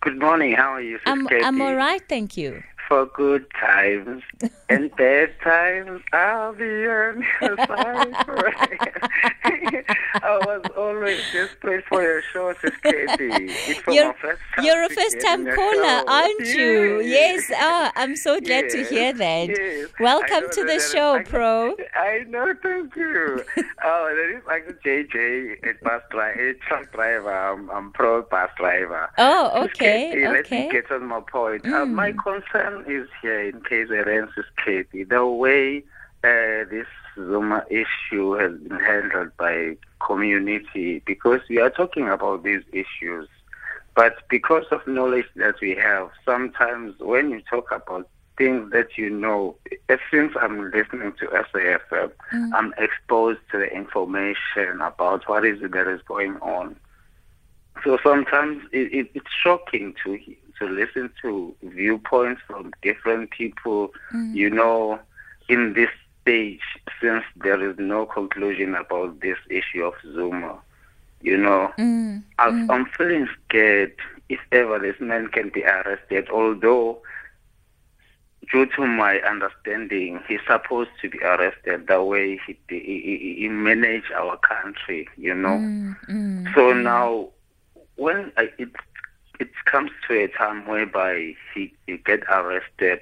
Good 0.00 0.18
morning. 0.18 0.52
How 0.52 0.74
are 0.74 0.80
you? 0.80 0.98
I'm, 1.06 1.28
I'm 1.42 1.60
all 1.60 1.74
right, 1.74 2.00
thank 2.08 2.36
you 2.36 2.62
for 2.90 3.06
good 3.06 3.46
times 3.52 4.20
and 4.68 4.90
bad 4.96 5.30
times. 5.44 6.02
I'll 6.12 6.52
be 6.52 6.64
on 6.64 7.24
your 7.40 7.56
side. 7.56 8.16
I 10.22 10.38
was 10.44 10.62
always 10.76 11.20
just 11.32 11.60
playing 11.60 11.82
for 11.88 12.02
your 12.02 12.20
show, 12.32 12.52
Sis 12.60 12.72
Katie. 12.82 13.52
You're, 13.86 14.12
you're 14.60 14.82
a 14.82 14.88
first 14.88 15.20
time 15.20 15.44
caller, 15.46 16.02
aren't 16.08 16.48
you? 16.48 17.00
Yeah. 17.00 17.20
Yes. 17.20 17.52
Oh, 17.54 17.90
I'm 17.94 18.16
so 18.16 18.40
glad 18.40 18.64
yes. 18.64 18.72
to 18.72 18.84
hear 18.84 19.12
that. 19.12 19.48
Yes. 19.50 19.88
Welcome 20.00 20.50
to 20.50 20.64
the 20.64 20.80
show, 20.80 21.12
like, 21.12 21.28
Pro. 21.28 21.76
I 21.94 22.24
know, 22.26 22.52
thank 22.60 22.96
you. 22.96 23.44
oh, 23.84 24.12
there 24.16 24.36
is 24.36 24.42
like 24.48 24.66
a 24.68 24.72
JJ, 24.72 25.64
a 25.64 25.84
bus 25.84 26.02
driver, 26.10 26.48
a 26.48 26.54
truck 26.54 26.92
driver. 26.92 27.32
I'm, 27.32 27.70
I'm 27.70 27.92
pro 27.92 28.22
bus 28.22 28.50
driver. 28.56 29.08
Oh, 29.16 29.64
okay. 29.66 30.10
Katie, 30.10 30.26
okay. 30.26 30.32
Let 30.32 30.50
me 30.50 30.72
get 30.72 30.90
on 30.90 31.06
my 31.06 31.20
point. 31.20 31.62
Mm. 31.62 31.82
Uh, 31.82 31.86
my 31.86 32.12
concern 32.12 32.79
is 32.86 33.08
here 33.22 33.40
in 33.40 33.60
case 33.62 33.88
KZN's 33.88 34.46
Katie. 34.64 35.04
The 35.04 35.26
way 35.26 35.84
uh, 36.22 36.64
this 36.70 36.86
Zuma 37.14 37.64
issue 37.70 38.32
has 38.32 38.52
been 38.58 38.78
handled 38.78 39.36
by 39.36 39.76
community, 40.04 41.02
because 41.04 41.40
we 41.48 41.58
are 41.58 41.70
talking 41.70 42.08
about 42.08 42.42
these 42.42 42.62
issues, 42.72 43.28
but 43.94 44.16
because 44.28 44.64
of 44.70 44.86
knowledge 44.86 45.26
that 45.36 45.60
we 45.60 45.74
have, 45.74 46.10
sometimes 46.24 46.98
when 47.00 47.30
you 47.30 47.42
talk 47.48 47.70
about 47.72 48.08
things 48.38 48.70
that 48.72 48.96
you 48.96 49.10
know, 49.10 49.54
since 50.10 50.32
I'm 50.40 50.70
listening 50.70 51.12
to 51.20 51.26
SAFM, 51.26 52.10
mm. 52.32 52.50
I'm 52.54 52.72
exposed 52.78 53.40
to 53.52 53.58
the 53.58 53.70
information 53.70 54.80
about 54.80 55.28
what 55.28 55.44
is 55.44 55.62
it 55.62 55.72
that 55.72 55.86
is 55.86 56.00
going 56.02 56.36
on. 56.36 56.76
So 57.84 57.98
sometimes 58.02 58.62
it, 58.72 58.92
it, 58.92 59.10
it's 59.14 59.32
shocking 59.42 59.94
to 60.04 60.18
to 60.58 60.66
listen 60.66 61.10
to 61.22 61.54
viewpoints 61.62 62.42
from 62.46 62.72
different 62.82 63.30
people. 63.30 63.90
Mm. 64.12 64.34
You 64.34 64.50
know, 64.50 65.00
in 65.48 65.72
this 65.72 65.88
stage, 66.22 66.60
since 67.00 67.24
there 67.36 67.68
is 67.68 67.76
no 67.78 68.06
conclusion 68.06 68.74
about 68.74 69.20
this 69.20 69.38
issue 69.48 69.84
of 69.84 69.94
Zuma, 70.02 70.58
you 71.22 71.36
know, 71.36 71.72
mm. 71.78 72.22
Mm. 72.38 72.70
I'm 72.70 72.86
feeling 72.86 73.28
scared 73.46 73.94
if 74.28 74.40
ever 74.52 74.78
this 74.78 74.96
man 75.00 75.28
can 75.28 75.50
be 75.50 75.64
arrested. 75.64 76.28
Although, 76.30 77.00
due 78.52 78.66
to 78.66 78.86
my 78.86 79.18
understanding, 79.20 80.20
he's 80.28 80.40
supposed 80.46 80.90
to 81.02 81.08
be 81.08 81.18
arrested 81.18 81.86
the 81.88 82.02
way 82.02 82.38
he 82.46 82.58
he, 82.68 83.36
he 83.38 83.48
managed 83.48 84.12
our 84.12 84.36
country. 84.38 85.08
You 85.16 85.34
know, 85.34 85.58
mm, 85.58 85.96
mm, 86.08 86.54
so 86.54 86.72
mm. 86.72 86.82
now 86.82 87.28
when 88.00 88.32
I, 88.38 88.48
it 88.58 88.70
it 89.38 89.50
comes 89.66 89.90
to 90.08 90.14
a 90.14 90.28
time 90.28 90.66
whereby 90.66 91.34
he, 91.54 91.72
he 91.86 91.98
get 91.98 92.20
arrested, 92.30 93.00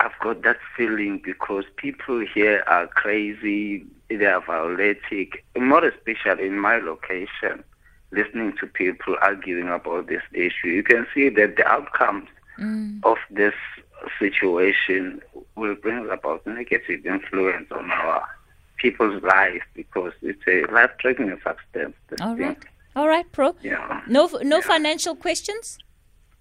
I've 0.00 0.18
got 0.22 0.42
that 0.42 0.56
feeling 0.74 1.20
because 1.22 1.64
people 1.76 2.24
here 2.34 2.64
are 2.66 2.86
crazy, 2.86 3.84
they 4.08 4.24
are 4.24 4.40
violatic, 4.40 5.44
more 5.56 5.84
especially 5.84 6.46
in 6.46 6.58
my 6.58 6.78
location, 6.78 7.62
listening 8.10 8.54
to 8.60 8.66
people 8.66 9.16
arguing 9.20 9.68
about 9.68 10.08
this 10.08 10.22
issue. 10.32 10.68
You 10.68 10.82
can 10.82 11.06
see 11.14 11.28
that 11.28 11.56
the 11.56 11.66
outcomes 11.66 12.28
mm. 12.58 13.00
of 13.04 13.18
this 13.30 13.54
situation 14.18 15.20
will 15.56 15.74
bring 15.74 16.08
about 16.08 16.46
negative 16.46 17.04
influence 17.04 17.70
on 17.70 17.90
our 17.90 18.26
people's 18.78 19.22
lives 19.22 19.64
because 19.74 20.12
it's 20.22 20.42
a 20.48 20.70
life-threatening 20.72 21.38
substance. 21.44 21.96
All 22.22 22.34
right. 22.34 22.58
All 22.96 23.08
right, 23.08 23.30
Pro. 23.32 23.54
Yeah. 23.62 24.02
No, 24.08 24.28
no 24.42 24.56
yeah. 24.56 24.62
financial 24.62 25.14
questions. 25.14 25.78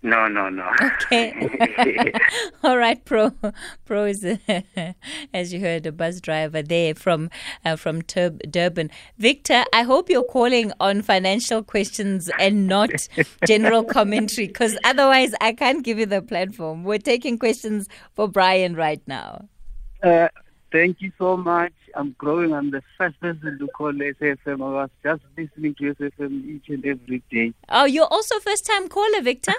No, 0.02 0.30
no, 0.30 0.48
no. 0.48 0.72
Okay. 0.82 2.14
All 2.64 2.78
right, 2.78 3.04
Pro. 3.04 3.34
Pro 3.86 4.06
is, 4.06 4.26
as 5.34 5.54
you 5.54 5.60
heard, 5.60 5.86
a 5.86 5.92
bus 5.92 6.22
driver 6.22 6.62
there 6.62 6.96
from 6.96 7.30
uh, 7.66 7.76
from 7.76 8.02
Tur- 8.04 8.38
Durban. 8.50 8.92
Victor, 9.18 9.66
I 9.74 9.84
hope 9.84 10.10
you're 10.10 10.24
calling 10.24 10.72
on 10.80 11.02
financial 11.02 11.64
questions 11.64 12.30
and 12.40 12.68
not 12.68 13.10
general 13.46 13.84
commentary, 13.84 14.48
because 14.48 14.78
otherwise 14.86 15.34
I 15.42 15.52
can't 15.52 15.84
give 15.84 16.00
you 16.00 16.06
the 16.06 16.22
platform. 16.22 16.86
We're 16.86 16.98
taking 17.00 17.38
questions 17.38 17.90
for 18.16 18.30
Bryan 18.30 18.76
right 18.76 19.02
now. 19.06 19.50
Uh, 20.02 20.30
Thank 20.72 21.02
you 21.02 21.12
so 21.18 21.36
much. 21.36 21.74
I'm 21.96 22.16
growing. 22.18 22.54
I'm 22.54 22.70
the 22.70 22.84
first 22.98 23.20
person 23.20 23.58
to 23.58 23.68
call 23.70 23.92
SAFM. 23.92 24.38
I 24.48 24.56
was 24.56 24.90
just 25.02 25.24
listening 25.36 25.74
to 25.76 25.96
SAFM 25.96 26.46
each 26.46 26.70
and 26.70 26.86
every 26.86 27.24
day. 27.32 27.54
Oh, 27.70 27.86
you're 27.86 28.06
also 28.06 28.40
first 28.40 28.68
time 28.68 28.88
caller, 28.88 29.22
Victor? 29.24 29.54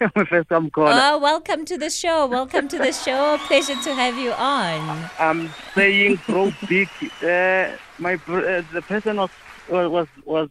I'm 0.00 0.10
a 0.16 0.24
first 0.24 0.48
time 0.48 0.70
caller. 0.70 0.92
Oh, 0.94 1.18
welcome 1.18 1.66
to 1.66 1.76
the 1.76 1.90
show. 1.90 2.26
Welcome 2.26 2.68
to 2.68 2.78
the 2.78 2.92
show. 2.92 3.36
Pleasure 3.46 3.74
to 3.74 3.94
have 3.94 4.16
you 4.16 4.32
on. 4.32 5.10
I'm 5.18 5.50
saying 5.74 6.20
grow 6.24 6.50
big. 6.66 6.88
Uh, 7.22 7.76
my 7.98 8.14
uh, 8.14 8.62
the 8.72 8.82
person 8.86 9.18
was 9.18 9.30
was 9.68 10.08
was 10.24 10.48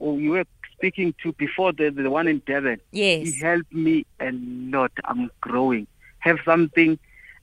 you 0.00 0.30
were 0.32 0.46
speaking 0.72 1.14
to 1.22 1.32
before 1.34 1.72
the 1.72 1.90
the 1.90 2.10
one 2.10 2.26
in 2.26 2.40
Devon. 2.40 2.80
Yes. 2.90 3.28
He 3.28 3.40
helped 3.40 3.72
me 3.72 4.04
a 4.18 4.32
lot. 4.32 4.90
I'm 5.04 5.30
growing. 5.40 5.86
Have 6.18 6.38
something 6.44 6.98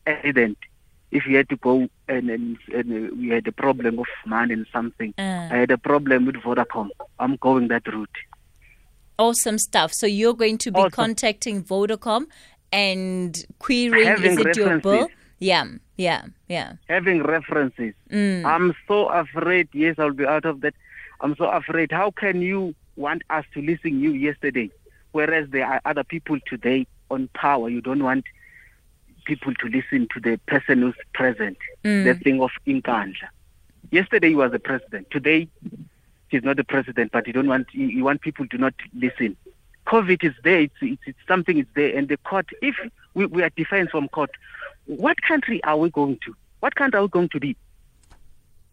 evident 0.06 0.58
if 1.12 1.26
you 1.26 1.38
had 1.38 1.50
to 1.50 1.58
go 1.58 1.88
and, 2.08 2.30
and, 2.30 2.58
and 2.74 3.20
we 3.20 3.30
had 3.30 3.48
a 3.48 3.52
problem 3.52 4.00
of 4.00 4.06
money 4.26 4.54
and 4.54 4.66
something, 4.72 5.14
uh. 5.18 5.50
I 5.52 5.58
had 5.58 5.72
a 5.72 5.78
problem 5.78 6.26
with 6.26 6.36
Vodacom. 6.36 6.90
I'm 7.20 7.36
going 7.38 7.68
that 7.68 7.88
route. 7.88 8.10
Awesome 9.20 9.60
stuff. 9.60 9.94
So 9.94 10.08
you're 10.08 10.34
going 10.34 10.58
to 10.60 10.72
be 10.72 10.80
awesome. 10.80 10.92
contacting 10.92 11.64
Vodacom 11.64 12.26
and 12.72 13.46
querying 13.60 14.08
Having 14.08 14.32
is 14.32 14.38
it 14.38 14.46
references. 14.46 14.58
your 14.58 14.80
bill? 14.80 15.08
Yeah, 15.40 15.66
yeah, 15.98 16.26
yeah. 16.48 16.74
Having 16.88 17.24
references. 17.24 17.94
Mm. 18.10 18.46
I'm 18.46 18.74
so 18.88 19.08
afraid. 19.08 19.70
Yes, 19.74 19.96
I'll 19.98 20.14
be 20.14 20.26
out 20.26 20.46
of 20.46 20.62
that. 20.62 20.76
I'm 21.20 21.36
so 21.36 21.46
afraid. 21.46 21.92
How 21.92 22.12
can 22.12 22.42
you 22.42 22.74
want 22.96 23.24
us 23.30 23.46
to 23.54 23.62
listen 23.62 24.00
you 24.00 24.12
yesterday, 24.12 24.72
whereas 25.12 25.50
there 25.50 25.66
are 25.66 25.82
other 25.86 26.04
people 26.04 26.38
today 26.48 26.88
on 27.10 27.28
power? 27.34 27.70
You 27.70 27.82
don't 27.82 28.04
want 28.04 28.26
people 29.26 29.54
to 29.56 29.68
listen 29.68 30.08
to 30.14 30.20
the 30.20 30.38
person 30.48 30.82
who's 30.82 30.96
present, 31.14 31.58
mm. 31.84 32.04
the 32.04 32.14
thing 32.16 32.42
of 32.42 32.52
Inkandla. 32.68 33.30
Yesterday 33.92 34.30
he 34.30 34.36
was 34.36 34.52
the 34.52 34.60
president. 34.60 35.12
Today 35.12 35.48
he's 36.30 36.44
not 36.44 36.58
the 36.58 36.64
president, 36.64 37.12
but 37.12 37.28
you 37.28 37.34
don't 37.34 37.48
want 37.48 37.68
you 37.74 38.04
want 38.04 38.22
people 38.22 38.48
to 38.48 38.58
not 38.58 38.74
listen. 38.94 39.36
COVID 39.88 40.24
is 40.24 40.34
there. 40.44 40.62
It's, 40.62 40.74
it's, 40.82 41.02
it's 41.06 41.20
something 41.28 41.58
is 41.58 41.66
there. 41.76 41.98
And 41.98 42.08
the 42.08 42.18
court, 42.18 42.46
if 42.62 42.76
we, 43.14 43.26
we 43.26 43.44
are 43.44 43.50
defined 43.50 43.90
from 43.90 44.08
court, 44.10 44.32
what 44.86 45.22
country 45.22 45.62
are 45.64 45.78
we 45.78 45.90
going 45.90 46.20
to? 46.26 46.36
What 46.60 46.76
country 46.76 47.00
are 47.00 47.04
we 47.04 47.10
going 47.10 47.30
to 47.30 47.40
be? 47.40 47.58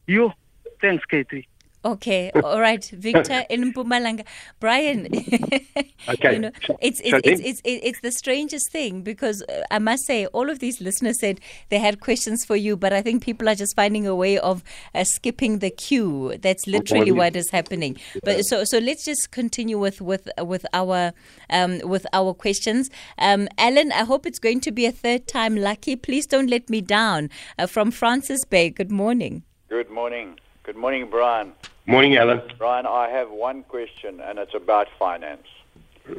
You. 0.07 0.33
Thanks, 0.81 1.05
K3. 1.11 1.45
Okay, 1.85 2.33
all 2.43 2.61
right, 2.61 2.85
Victor 2.93 3.45
in 3.49 3.73
Mpumalanga. 3.73 4.27
Bryan, 4.59 5.07
okay. 6.09 6.33
you 6.33 6.39
know, 6.41 6.51
it's, 6.81 7.01
it's, 7.05 7.21
it's, 7.25 7.41
it's, 7.41 7.61
it's, 7.65 8.01
the 8.01 8.11
strangest 8.11 8.73
thing 8.73 9.03
because 9.03 9.43
uh, 9.49 9.63
I 9.71 9.79
must 9.79 10.05
say, 10.05 10.27
all 10.27 10.51
of 10.51 10.59
these 10.59 10.81
listeners 10.81 11.21
said 11.21 11.41
they 11.69 11.79
had 11.79 12.01
questions 12.01 12.45
for 12.45 12.57
you, 12.57 12.77
but 12.77 12.93
I 12.93 13.01
think 13.01 13.23
people 13.23 13.49
are 13.49 13.55
just 13.55 13.77
finding 13.77 14.09
a 14.09 14.15
way 14.15 14.39
of 14.39 14.65
uh, 14.93 15.05
skipping 15.05 15.61
the 15.61 15.71
queue. 15.71 16.37
That's 16.43 16.67
literally 16.67 17.13
what 17.13 17.37
is 17.37 17.51
happening. 17.51 17.97
But 18.25 18.45
so 18.45 18.65
so 18.65 18.79
let's 18.79 19.05
just 19.05 19.31
continue 19.31 19.79
with 19.79 20.01
with 20.01 20.29
with 20.41 20.67
our 20.73 21.13
um, 21.49 21.81
with 21.85 22.07
our 22.13 22.35
questions. 22.35 22.91
Um, 23.19 23.49
Alan, 23.57 23.93
I 23.93 24.05
hope 24.05 24.27
it's 24.27 24.41
going 24.41 24.61
to 24.63 24.73
be 24.73 24.85
a 24.85 24.93
third 24.93 25.29
time 25.29 25.57
lucky. 25.57 25.95
Please 25.95 26.27
don't 26.27 26.51
let 26.51 26.69
me 26.69 26.81
down. 26.81 27.31
Uh, 27.57 27.67
from 27.67 27.93
Francis 27.93 28.45
Bay. 28.45 28.71
Good 28.71 28.91
morning. 28.91 29.45
Good 29.69 29.91
morning. 29.91 30.39
Good 30.69 30.77
morning, 30.77 31.09
Bryan. 31.09 31.55
Morning, 31.87 32.19
Alan. 32.19 32.43
Bryan, 32.59 32.85
I 32.85 33.09
have 33.09 33.31
one 33.31 33.63
question, 33.63 34.21
and 34.21 34.39
it's 34.39 34.53
about 34.53 34.87
finance. 34.99 35.47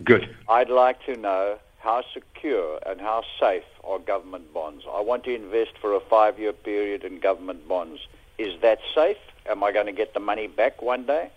Good. 0.03 0.35
I'd 0.49 0.71
like 0.71 1.05
to 1.05 1.15
know 1.15 1.59
how 1.77 2.03
secure 2.11 2.79
and 2.83 2.99
how 2.99 3.21
safe 3.39 3.61
are 3.83 3.99
government 3.99 4.51
bonds. 4.51 4.85
I 4.91 5.01
want 5.01 5.23
to 5.25 5.35
invest 5.35 5.73
for 5.79 5.93
a 5.93 5.99
five 5.99 6.39
year 6.39 6.51
period 6.51 7.03
in 7.03 7.19
government 7.19 7.67
bonds. 7.67 8.01
Is 8.39 8.59
that 8.63 8.79
safe? 8.95 9.17
Am 9.47 9.63
I 9.63 9.71
going 9.71 9.85
to 9.85 9.91
get 9.91 10.15
the 10.15 10.19
money 10.19 10.47
back 10.47 10.81
one 10.81 11.05
day? 11.05 11.29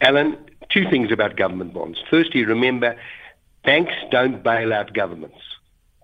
Alan, 0.00 0.38
two 0.68 0.88
things 0.88 1.10
about 1.10 1.34
government 1.36 1.74
bonds. 1.74 1.98
Firstly, 2.08 2.44
remember, 2.44 2.94
banks 3.64 3.94
don't 4.12 4.44
bail 4.44 4.72
out 4.72 4.94
governments 4.94 5.42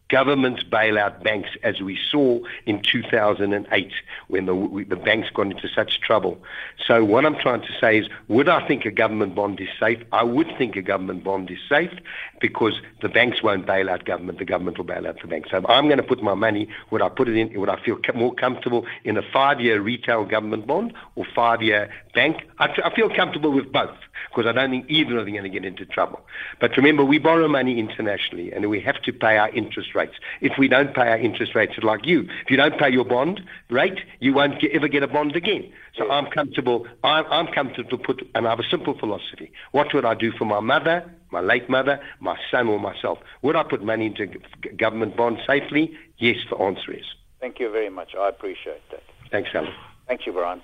governments 0.09 0.63
bail 0.63 0.99
out 0.99 1.23
banks, 1.23 1.51
as 1.63 1.81
we 1.81 1.99
saw 2.11 2.39
in 2.65 2.81
2008 2.81 3.93
when 4.29 4.47
the, 4.47 4.87
the 4.89 4.97
banks 4.97 5.29
got 5.31 5.47
into 5.47 5.69
such 5.69 6.01
trouble. 6.01 6.39
So 6.87 7.05
what 7.05 7.27
I'm 7.27 7.37
trying 7.37 7.63
to 7.63 7.73
say 7.81 7.99
is, 7.99 8.09
would 8.29 8.49
I 8.49 8.67
think 8.67 8.85
a 8.85 8.91
government 8.91 9.35
bond 9.35 9.61
is 9.61 9.69
safe? 9.81 10.03
I 10.13 10.23
would 10.23 10.49
think 10.59 10.77
a 10.77 10.83
government 10.83 11.25
bond 11.25 11.51
is 11.51 11.59
safe 11.69 11.93
because 12.41 12.81
the 13.03 13.09
banks 13.09 13.43
won't 13.43 13.67
bail 13.67 13.91
out 13.91 14.05
government. 14.05 14.39
The 14.39 14.45
government 14.45 14.79
will 14.79 14.85
bail 14.85 15.07
out 15.07 15.21
the 15.21 15.27
banks. 15.27 15.51
So 15.51 15.65
I'm 15.69 15.87
going 15.87 15.99
to 15.99 16.05
put 16.05 16.23
my 16.23 16.35
money, 16.35 16.69
would 16.91 17.03
I 17.03 17.09
put 17.09 17.29
it 17.29 17.37
in, 17.37 17.59
would 17.59 17.69
I 17.69 17.83
feel 17.83 17.99
more 18.15 18.35
comfortable 18.35 18.87
in 19.05 19.17
a 19.17 19.23
five-year 19.23 19.81
retail 19.81 20.25
government 20.25 20.67
bond 20.67 20.93
or 21.17 21.25
five-year 21.35 21.91
bank? 22.15 22.43
I, 22.59 22.69
I 22.85 22.95
feel 22.95 23.09
comfortable 23.15 23.53
with 23.53 23.73
both 23.73 23.97
because 24.31 24.47
I 24.47 24.53
don't 24.53 24.71
think 24.71 24.87
either 24.89 25.19
of 25.19 25.27
them 25.27 25.35
are 25.35 25.39
going 25.39 25.51
to 25.53 25.61
get 25.61 25.65
into 25.65 25.87
trouble. 25.87 26.21
But 26.61 26.77
remember, 26.77 27.05
we 27.05 27.19
borrow 27.19 27.49
money 27.49 27.79
internationally 27.79 28.53
and 28.53 28.69
we 28.69 28.81
have 28.81 29.01
to 29.03 29.13
pay 29.13 29.39
our 29.39 29.51
interest 29.51 29.95
rates. 29.95 30.15
If 30.41 30.59
we 30.59 30.69
don't 30.69 30.95
pay 30.95 31.09
our 31.09 31.19
interest 31.19 31.55
rates, 31.55 31.75
it's 31.77 31.85
like 31.85 32.07
you. 32.07 32.29
If 32.45 32.51
you 32.51 32.57
don't 32.57 32.79
pay 32.79 32.91
your 32.91 33.05
bond 33.05 33.41
rate, 33.71 33.99
you 34.21 34.33
won't 34.33 34.61
get, 34.61 34.73
ever 34.73 34.89
get 34.89 35.03
a 35.03 35.09
bond 35.09 35.37
again. 35.37 35.73
So 35.97 36.11
I'm 36.11 36.27
comfortable. 36.27 36.87
I'm, 37.03 37.25
I'm 37.31 37.47
comfortable 37.49 37.91
to 37.91 37.99
put, 37.99 38.29
and 38.35 38.47
I 38.47 38.51
have 38.51 38.61
a 38.61 38.69
simple 38.71 38.99
philosophy. 38.99 39.51
What 39.73 39.95
would 39.95 40.05
I 40.05 40.15
do 40.15 40.33
for 40.33 40.45
my 40.45 40.61
mother, 40.61 41.11
my 41.31 41.41
late 41.41 41.69
mother, 41.71 42.01
my 42.21 42.37
son, 42.51 42.69
or 42.69 42.79
myself? 42.79 43.19
Would 43.43 43.57
I 43.57 43.63
put 43.63 43.83
money 43.83 44.07
into 44.07 44.27
government 44.77 45.17
bonds 45.17 45.41
safely? 45.47 45.97
Yes, 46.19 46.37
the 46.51 46.57
answer 46.57 46.93
is. 46.93 47.05
Thank 47.41 47.61
you 47.61 47.71
very 47.71 47.91
much. 47.91 48.15
I 48.15 48.29
appreciate 48.29 48.83
that. 48.91 49.03
Thanks, 49.31 49.51
Alan. 49.55 49.73
Thank 50.07 50.27
you, 50.27 50.33
Bryan. 50.33 50.63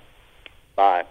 Bye. 0.77 1.05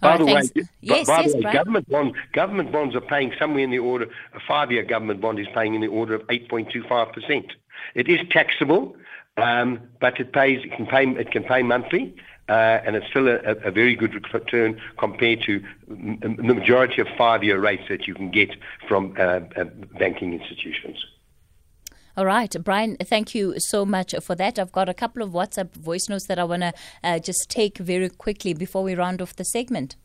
By 0.00 0.18
the 0.18 0.24
way, 0.26 0.42
yes, 0.80 1.06
by 1.06 1.20
yes, 1.22 1.32
the 1.32 1.38
way, 1.38 1.52
government 1.52 1.88
bond 1.88 2.14
government 2.32 2.72
bonds 2.72 2.94
are 2.94 3.00
paying 3.00 3.32
somewhere 3.38 3.64
in 3.64 3.70
the 3.70 3.78
order 3.78 4.06
a 4.34 4.40
five 4.46 4.70
year 4.70 4.82
government 4.82 5.20
bond 5.20 5.38
is 5.38 5.46
paying 5.54 5.74
in 5.74 5.80
the 5.80 5.86
order 5.86 6.14
of 6.14 6.22
eight 6.28 6.48
point 6.48 6.70
two 6.70 6.82
five 6.88 7.12
percent. 7.12 7.52
It 7.94 8.08
is 8.08 8.20
taxable, 8.30 8.96
um, 9.36 9.80
but 10.00 10.20
it 10.20 10.32
pays 10.32 10.64
it 10.64 10.72
can 10.76 10.86
pay 10.86 11.08
it 11.08 11.30
can 11.30 11.44
pay 11.44 11.62
monthly. 11.62 12.14
Uh, 12.46 12.78
and 12.84 12.94
it's 12.94 13.06
still 13.06 13.26
a, 13.26 13.36
a, 13.36 13.70
very 13.70 13.96
good 13.96 14.12
return 14.34 14.78
compared 14.98 15.40
to 15.40 15.64
the 15.88 16.42
majority 16.42 17.00
of 17.00 17.08
five-year 17.16 17.58
rates 17.58 17.84
that 17.88 18.06
you 18.06 18.14
can 18.14 18.30
get 18.30 18.50
from 18.86 19.14
uh, 19.18 19.40
uh, 19.56 19.64
banking 19.98 20.34
institutions. 20.34 21.06
All 22.16 22.26
right, 22.26 22.54
Bryan, 22.62 22.96
thank 23.02 23.34
you 23.34 23.58
so 23.58 23.84
much 23.84 24.14
for 24.22 24.36
that. 24.36 24.56
I've 24.56 24.70
got 24.70 24.88
a 24.88 24.94
couple 24.94 25.20
of 25.20 25.30
WhatsApp 25.30 25.72
voice 25.72 26.08
notes 26.08 26.26
that 26.28 26.38
I 26.38 26.44
want 26.44 26.62
to 26.62 26.72
uh, 27.02 27.18
just 27.18 27.50
take 27.50 27.78
very 27.78 28.08
quickly 28.08 28.54
before 28.54 28.84
we 28.84 28.94
round 28.94 29.20
off 29.20 29.34
the 29.34 29.44
segment. 29.44 29.96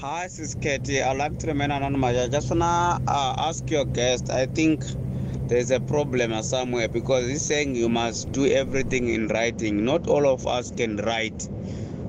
Hi, 0.00 0.24
this 0.24 0.40
is 0.40 0.56
Katie. 0.56 1.00
I'd 1.00 1.16
like 1.18 1.38
to 1.38 1.46
remain 1.46 1.70
anonymous. 1.70 2.18
I 2.18 2.26
just 2.26 2.50
want 2.50 2.62
to 2.62 3.12
uh, 3.12 3.34
ask 3.38 3.70
your 3.70 3.84
guest. 3.84 4.28
I 4.28 4.46
think 4.46 4.82
there's 5.46 5.70
a 5.70 5.78
problem 5.78 6.42
somewhere 6.42 6.88
because 6.88 7.28
he's 7.28 7.42
saying 7.42 7.76
you 7.76 7.88
must 7.88 8.32
do 8.32 8.46
everything 8.46 9.10
in 9.10 9.28
writing. 9.28 9.84
Not 9.84 10.08
all 10.08 10.26
of 10.26 10.48
us 10.48 10.72
can 10.72 10.96
write. 10.96 11.48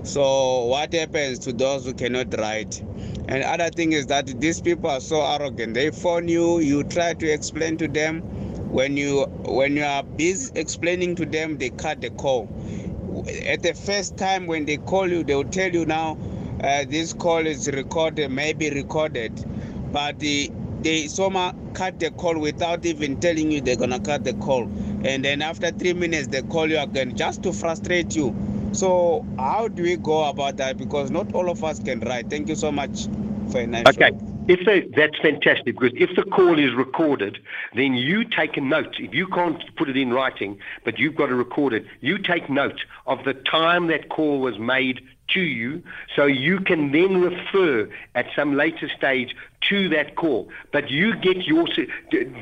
So, 0.03 0.65
what 0.65 0.93
happens 0.93 1.39
to 1.39 1.53
those 1.53 1.85
who 1.85 1.93
cannot 1.93 2.37
write? 2.37 2.81
And 3.29 3.41
other 3.43 3.69
thing 3.69 3.93
is 3.93 4.07
that 4.07 4.27
these 4.41 4.59
people 4.61 4.89
are 4.89 4.99
so 4.99 5.21
arrogant. 5.21 5.75
They 5.75 5.91
phone 5.91 6.27
you, 6.27 6.59
you 6.59 6.83
try 6.83 7.13
to 7.13 7.27
explain 7.29 7.77
to 7.77 7.87
them. 7.87 8.21
When 8.69 8.97
you 8.97 9.25
when 9.45 9.77
you 9.77 9.83
are 9.83 10.03
busy 10.03 10.51
explaining 10.55 11.15
to 11.17 11.25
them, 11.25 11.57
they 11.57 11.69
cut 11.69 12.01
the 12.01 12.09
call. 12.09 12.49
At 13.45 13.63
the 13.63 13.73
first 13.73 14.17
time 14.17 14.47
when 14.47 14.65
they 14.65 14.77
call 14.77 15.09
you, 15.09 15.23
they 15.23 15.35
will 15.35 15.45
tell 15.45 15.71
you 15.71 15.85
now 15.85 16.17
uh, 16.61 16.83
this 16.89 17.13
call 17.13 17.45
is 17.45 17.69
recorded, 17.71 18.29
maybe 18.31 18.69
recorded, 18.71 19.31
but 19.91 20.19
the 20.19 20.51
they 20.81 21.07
somehow 21.07 21.53
cut 21.73 21.99
the 21.99 22.11
call 22.11 22.37
without 22.39 22.85
even 22.85 23.19
telling 23.21 23.51
you 23.51 23.61
they're 23.61 23.77
gonna 23.77 23.99
cut 24.01 24.25
the 24.25 24.33
call, 24.33 24.63
and 25.05 25.23
then 25.23 25.41
after 25.41 25.71
three 25.71 25.93
minutes 25.93 26.27
they 26.27 26.41
call 26.41 26.69
you 26.69 26.79
again 26.79 27.15
just 27.15 27.43
to 27.43 27.53
frustrate 27.53 28.15
you 28.15 28.35
so 28.73 29.25
how 29.37 29.67
do 29.67 29.83
we 29.83 29.97
go 29.97 30.25
about 30.25 30.57
that? 30.57 30.77
Because 30.77 31.11
not 31.11 31.33
all 31.33 31.49
of 31.49 31.63
us 31.63 31.79
can 31.79 31.99
write. 32.01 32.29
Thank 32.29 32.49
you 32.49 32.55
so 32.55 32.71
much 32.71 33.07
for 33.51 33.59
a 33.59 33.67
nice 33.67 33.85
Okay. 33.87 34.11
If 34.45 34.65
they, 34.65 34.81
that's 34.81 35.17
fantastic 35.19 35.79
because 35.79 35.93
if 35.95 36.13
the 36.17 36.23
call 36.23 36.59
is 36.59 36.73
recorded, 36.73 37.37
then 37.75 37.93
you 37.93 38.25
take 38.25 38.57
a 38.57 38.61
note. 38.61 38.95
If 38.99 39.13
you 39.13 39.25
can't 39.27 39.63
put 39.77 39.87
it 39.87 39.95
in 39.95 40.11
writing, 40.11 40.59
but 40.83 40.99
you've 40.99 41.15
got 41.15 41.27
to 41.27 41.35
record 41.35 41.71
it, 41.71 41.85
you 42.01 42.17
take 42.17 42.49
note 42.49 42.81
of 43.07 43.23
the 43.23 43.33
time 43.33 43.87
that 43.87 44.09
call 44.09 44.41
was 44.41 44.59
made 44.59 44.99
to 45.29 45.39
you 45.39 45.81
so 46.15 46.25
you 46.25 46.59
can 46.59 46.91
then 46.91 47.21
refer 47.21 47.89
at 48.15 48.25
some 48.35 48.55
later 48.55 48.89
stage 48.89 49.33
to 49.69 49.89
that 49.89 50.15
call. 50.15 50.49
But 50.71 50.89
you 50.89 51.15
get 51.15 51.45
your, 51.45 51.65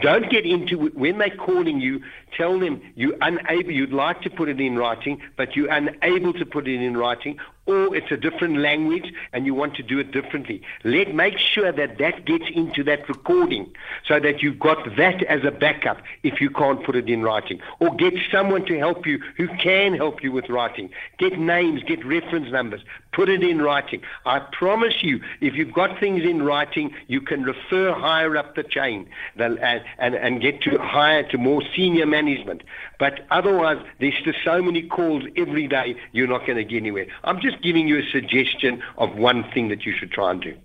don't 0.02 0.30
get 0.30 0.46
into, 0.46 0.88
when 0.90 1.18
they're 1.18 1.36
calling 1.36 1.80
you, 1.80 2.02
tell 2.38 2.60
them 2.60 2.82
you're 2.96 3.18
unable, 3.22 3.72
you'd 3.72 3.94
like 3.94 4.22
to 4.22 4.30
put 4.30 4.50
it 4.50 4.60
in 4.60 4.76
writing, 4.76 5.22
but 5.38 5.56
you're 5.56 5.72
unable 5.72 6.34
to 6.34 6.46
put 6.46 6.68
it 6.68 6.82
in 6.82 6.98
writing, 6.98 7.40
or 7.66 7.96
it's 7.96 8.12
a 8.12 8.18
different 8.18 8.58
language 8.58 9.14
and 9.34 9.46
you 9.46 9.54
want 9.54 9.76
to 9.76 9.84
do 9.84 10.00
it 10.00 10.12
differently. 10.12 10.62
Let 10.84 11.14
make 11.14 11.38
sure 11.38 11.72
that 11.72 11.98
that 12.00 12.26
gets 12.26 12.46
into 12.54 12.84
that 12.86 13.08
recording 13.08 13.72
so 14.08 14.20
that 14.20 14.42
you've 14.42 14.60
got 14.60 14.96
that 14.98 15.24
as 15.24 15.44
a 15.44 15.52
backup 15.52 16.02
if 16.24 16.42
you 16.42 16.50
can't 16.50 16.84
put 16.84 16.96
it 16.96 17.10
in 17.10 17.22
writing. 17.22 17.62
Or 17.80 17.96
get 17.96 18.14
someone 18.32 18.66
to 18.66 18.78
help 18.78 19.06
you 19.06 19.20
who 19.38 19.48
can 19.48 19.94
help 19.94 20.24
you 20.24 20.32
with 20.32 20.50
writing. 20.50 20.90
Get 21.18 21.40
names, 21.40 21.84
get 21.84 22.06
reference 22.06 22.52
numbers, 22.52 22.82
put 23.14 23.30
it 23.30 23.44
in 23.44 23.62
writing. 23.62 24.02
I 24.26 24.40
promise 24.40 25.04
you, 25.04 25.22
if 25.40 25.56
you've 25.56 25.74
got 25.74 26.00
things 26.00 26.24
in 26.24 26.42
writing, 26.44 26.94
you 27.08 27.22
can 27.22 27.44
refer 27.44 27.94
higher 27.94 28.36
up 28.38 28.56
the 28.56 28.64
chain 28.64 29.08
and, 29.36 29.60
uh, 29.60 29.80
and, 30.00 30.16
and 30.16 30.42
get 30.42 30.62
to 30.64 30.78
higher 30.80 31.24
to 31.30 31.38
more 31.38 31.62
senior 31.76 32.06
management. 32.06 32.64
But 33.02 33.26
otherwise, 33.32 33.84
there's 34.00 34.14
just 34.24 34.38
so 34.46 34.62
many 34.62 34.84
calls 34.84 35.24
every 35.36 35.68
day, 35.68 35.96
you're 36.12 36.28
not 36.28 36.46
going 36.46 36.58
to 36.58 36.64
get 36.64 36.78
anywhere. 36.78 37.08
I'm 37.24 37.42
just 37.42 37.60
giving 37.64 37.88
you 37.88 37.98
a 37.98 38.04
suggestion 38.12 38.84
of 39.00 39.16
one 39.16 39.44
thing 39.56 39.70
that 39.70 39.88
you 39.88 39.94
should 39.98 40.12
try 40.12 40.30
and 40.30 40.40
do. 40.40 40.56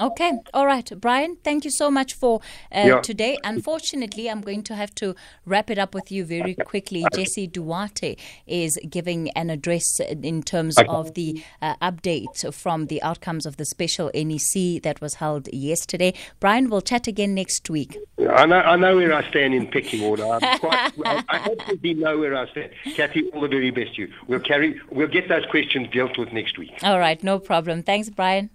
Okay, 0.00 0.32
all 0.54 0.64
right, 0.64 0.90
Bryan. 0.98 1.36
Thank 1.44 1.66
you 1.66 1.70
so 1.70 1.90
much 1.90 2.14
for 2.14 2.40
uh, 2.74 2.84
yeah. 2.86 3.00
today. 3.00 3.36
Unfortunately, 3.44 4.30
I'm 4.30 4.40
going 4.40 4.62
to 4.64 4.74
have 4.74 4.94
to 4.96 5.14
wrap 5.44 5.68
it 5.70 5.78
up 5.78 5.94
with 5.94 6.10
you 6.10 6.24
very 6.24 6.54
quickly. 6.54 7.04
Jesse 7.14 7.46
Duarte 7.46 8.16
is 8.46 8.78
giving 8.88 9.28
an 9.30 9.50
address 9.50 10.00
in 10.00 10.42
terms 10.44 10.76
of 10.88 11.12
the 11.12 11.42
uh, 11.60 11.76
update 11.82 12.54
from 12.54 12.86
the 12.86 13.02
outcomes 13.02 13.44
of 13.44 13.58
the 13.58 13.66
special 13.66 14.10
NEC 14.14 14.82
that 14.82 15.00
was 15.02 15.14
held 15.14 15.46
yesterday. 15.52 16.14
Bryan, 16.40 16.70
we'll 16.70 16.80
chat 16.80 17.06
again 17.06 17.34
next 17.34 17.68
week. 17.68 17.98
I 18.18 18.46
know, 18.46 18.60
I 18.60 18.76
know 18.76 18.96
where 18.96 19.12
I 19.12 19.28
stand 19.28 19.52
in 19.52 19.66
picking 19.66 20.02
order. 20.02 20.24
Quite, 20.24 20.92
I, 21.04 21.24
I 21.28 21.38
hope 21.38 21.60
you 21.82 21.94
know 21.94 22.16
where 22.18 22.34
I 22.34 22.48
stand. 22.50 22.70
Kathy, 22.96 23.28
all 23.32 23.42
the 23.42 23.48
very 23.48 23.70
best 23.70 23.96
to 23.96 24.02
you. 24.02 24.12
We'll 24.26 24.40
carry, 24.40 24.80
we'll 24.90 25.08
get 25.08 25.28
those 25.28 25.44
questions 25.50 25.88
dealt 25.92 26.16
with 26.16 26.32
next 26.32 26.56
week. 26.56 26.72
All 26.82 26.98
right, 26.98 27.22
no 27.22 27.38
problem. 27.38 27.82
Thanks, 27.82 28.08
Bryan. 28.08 28.48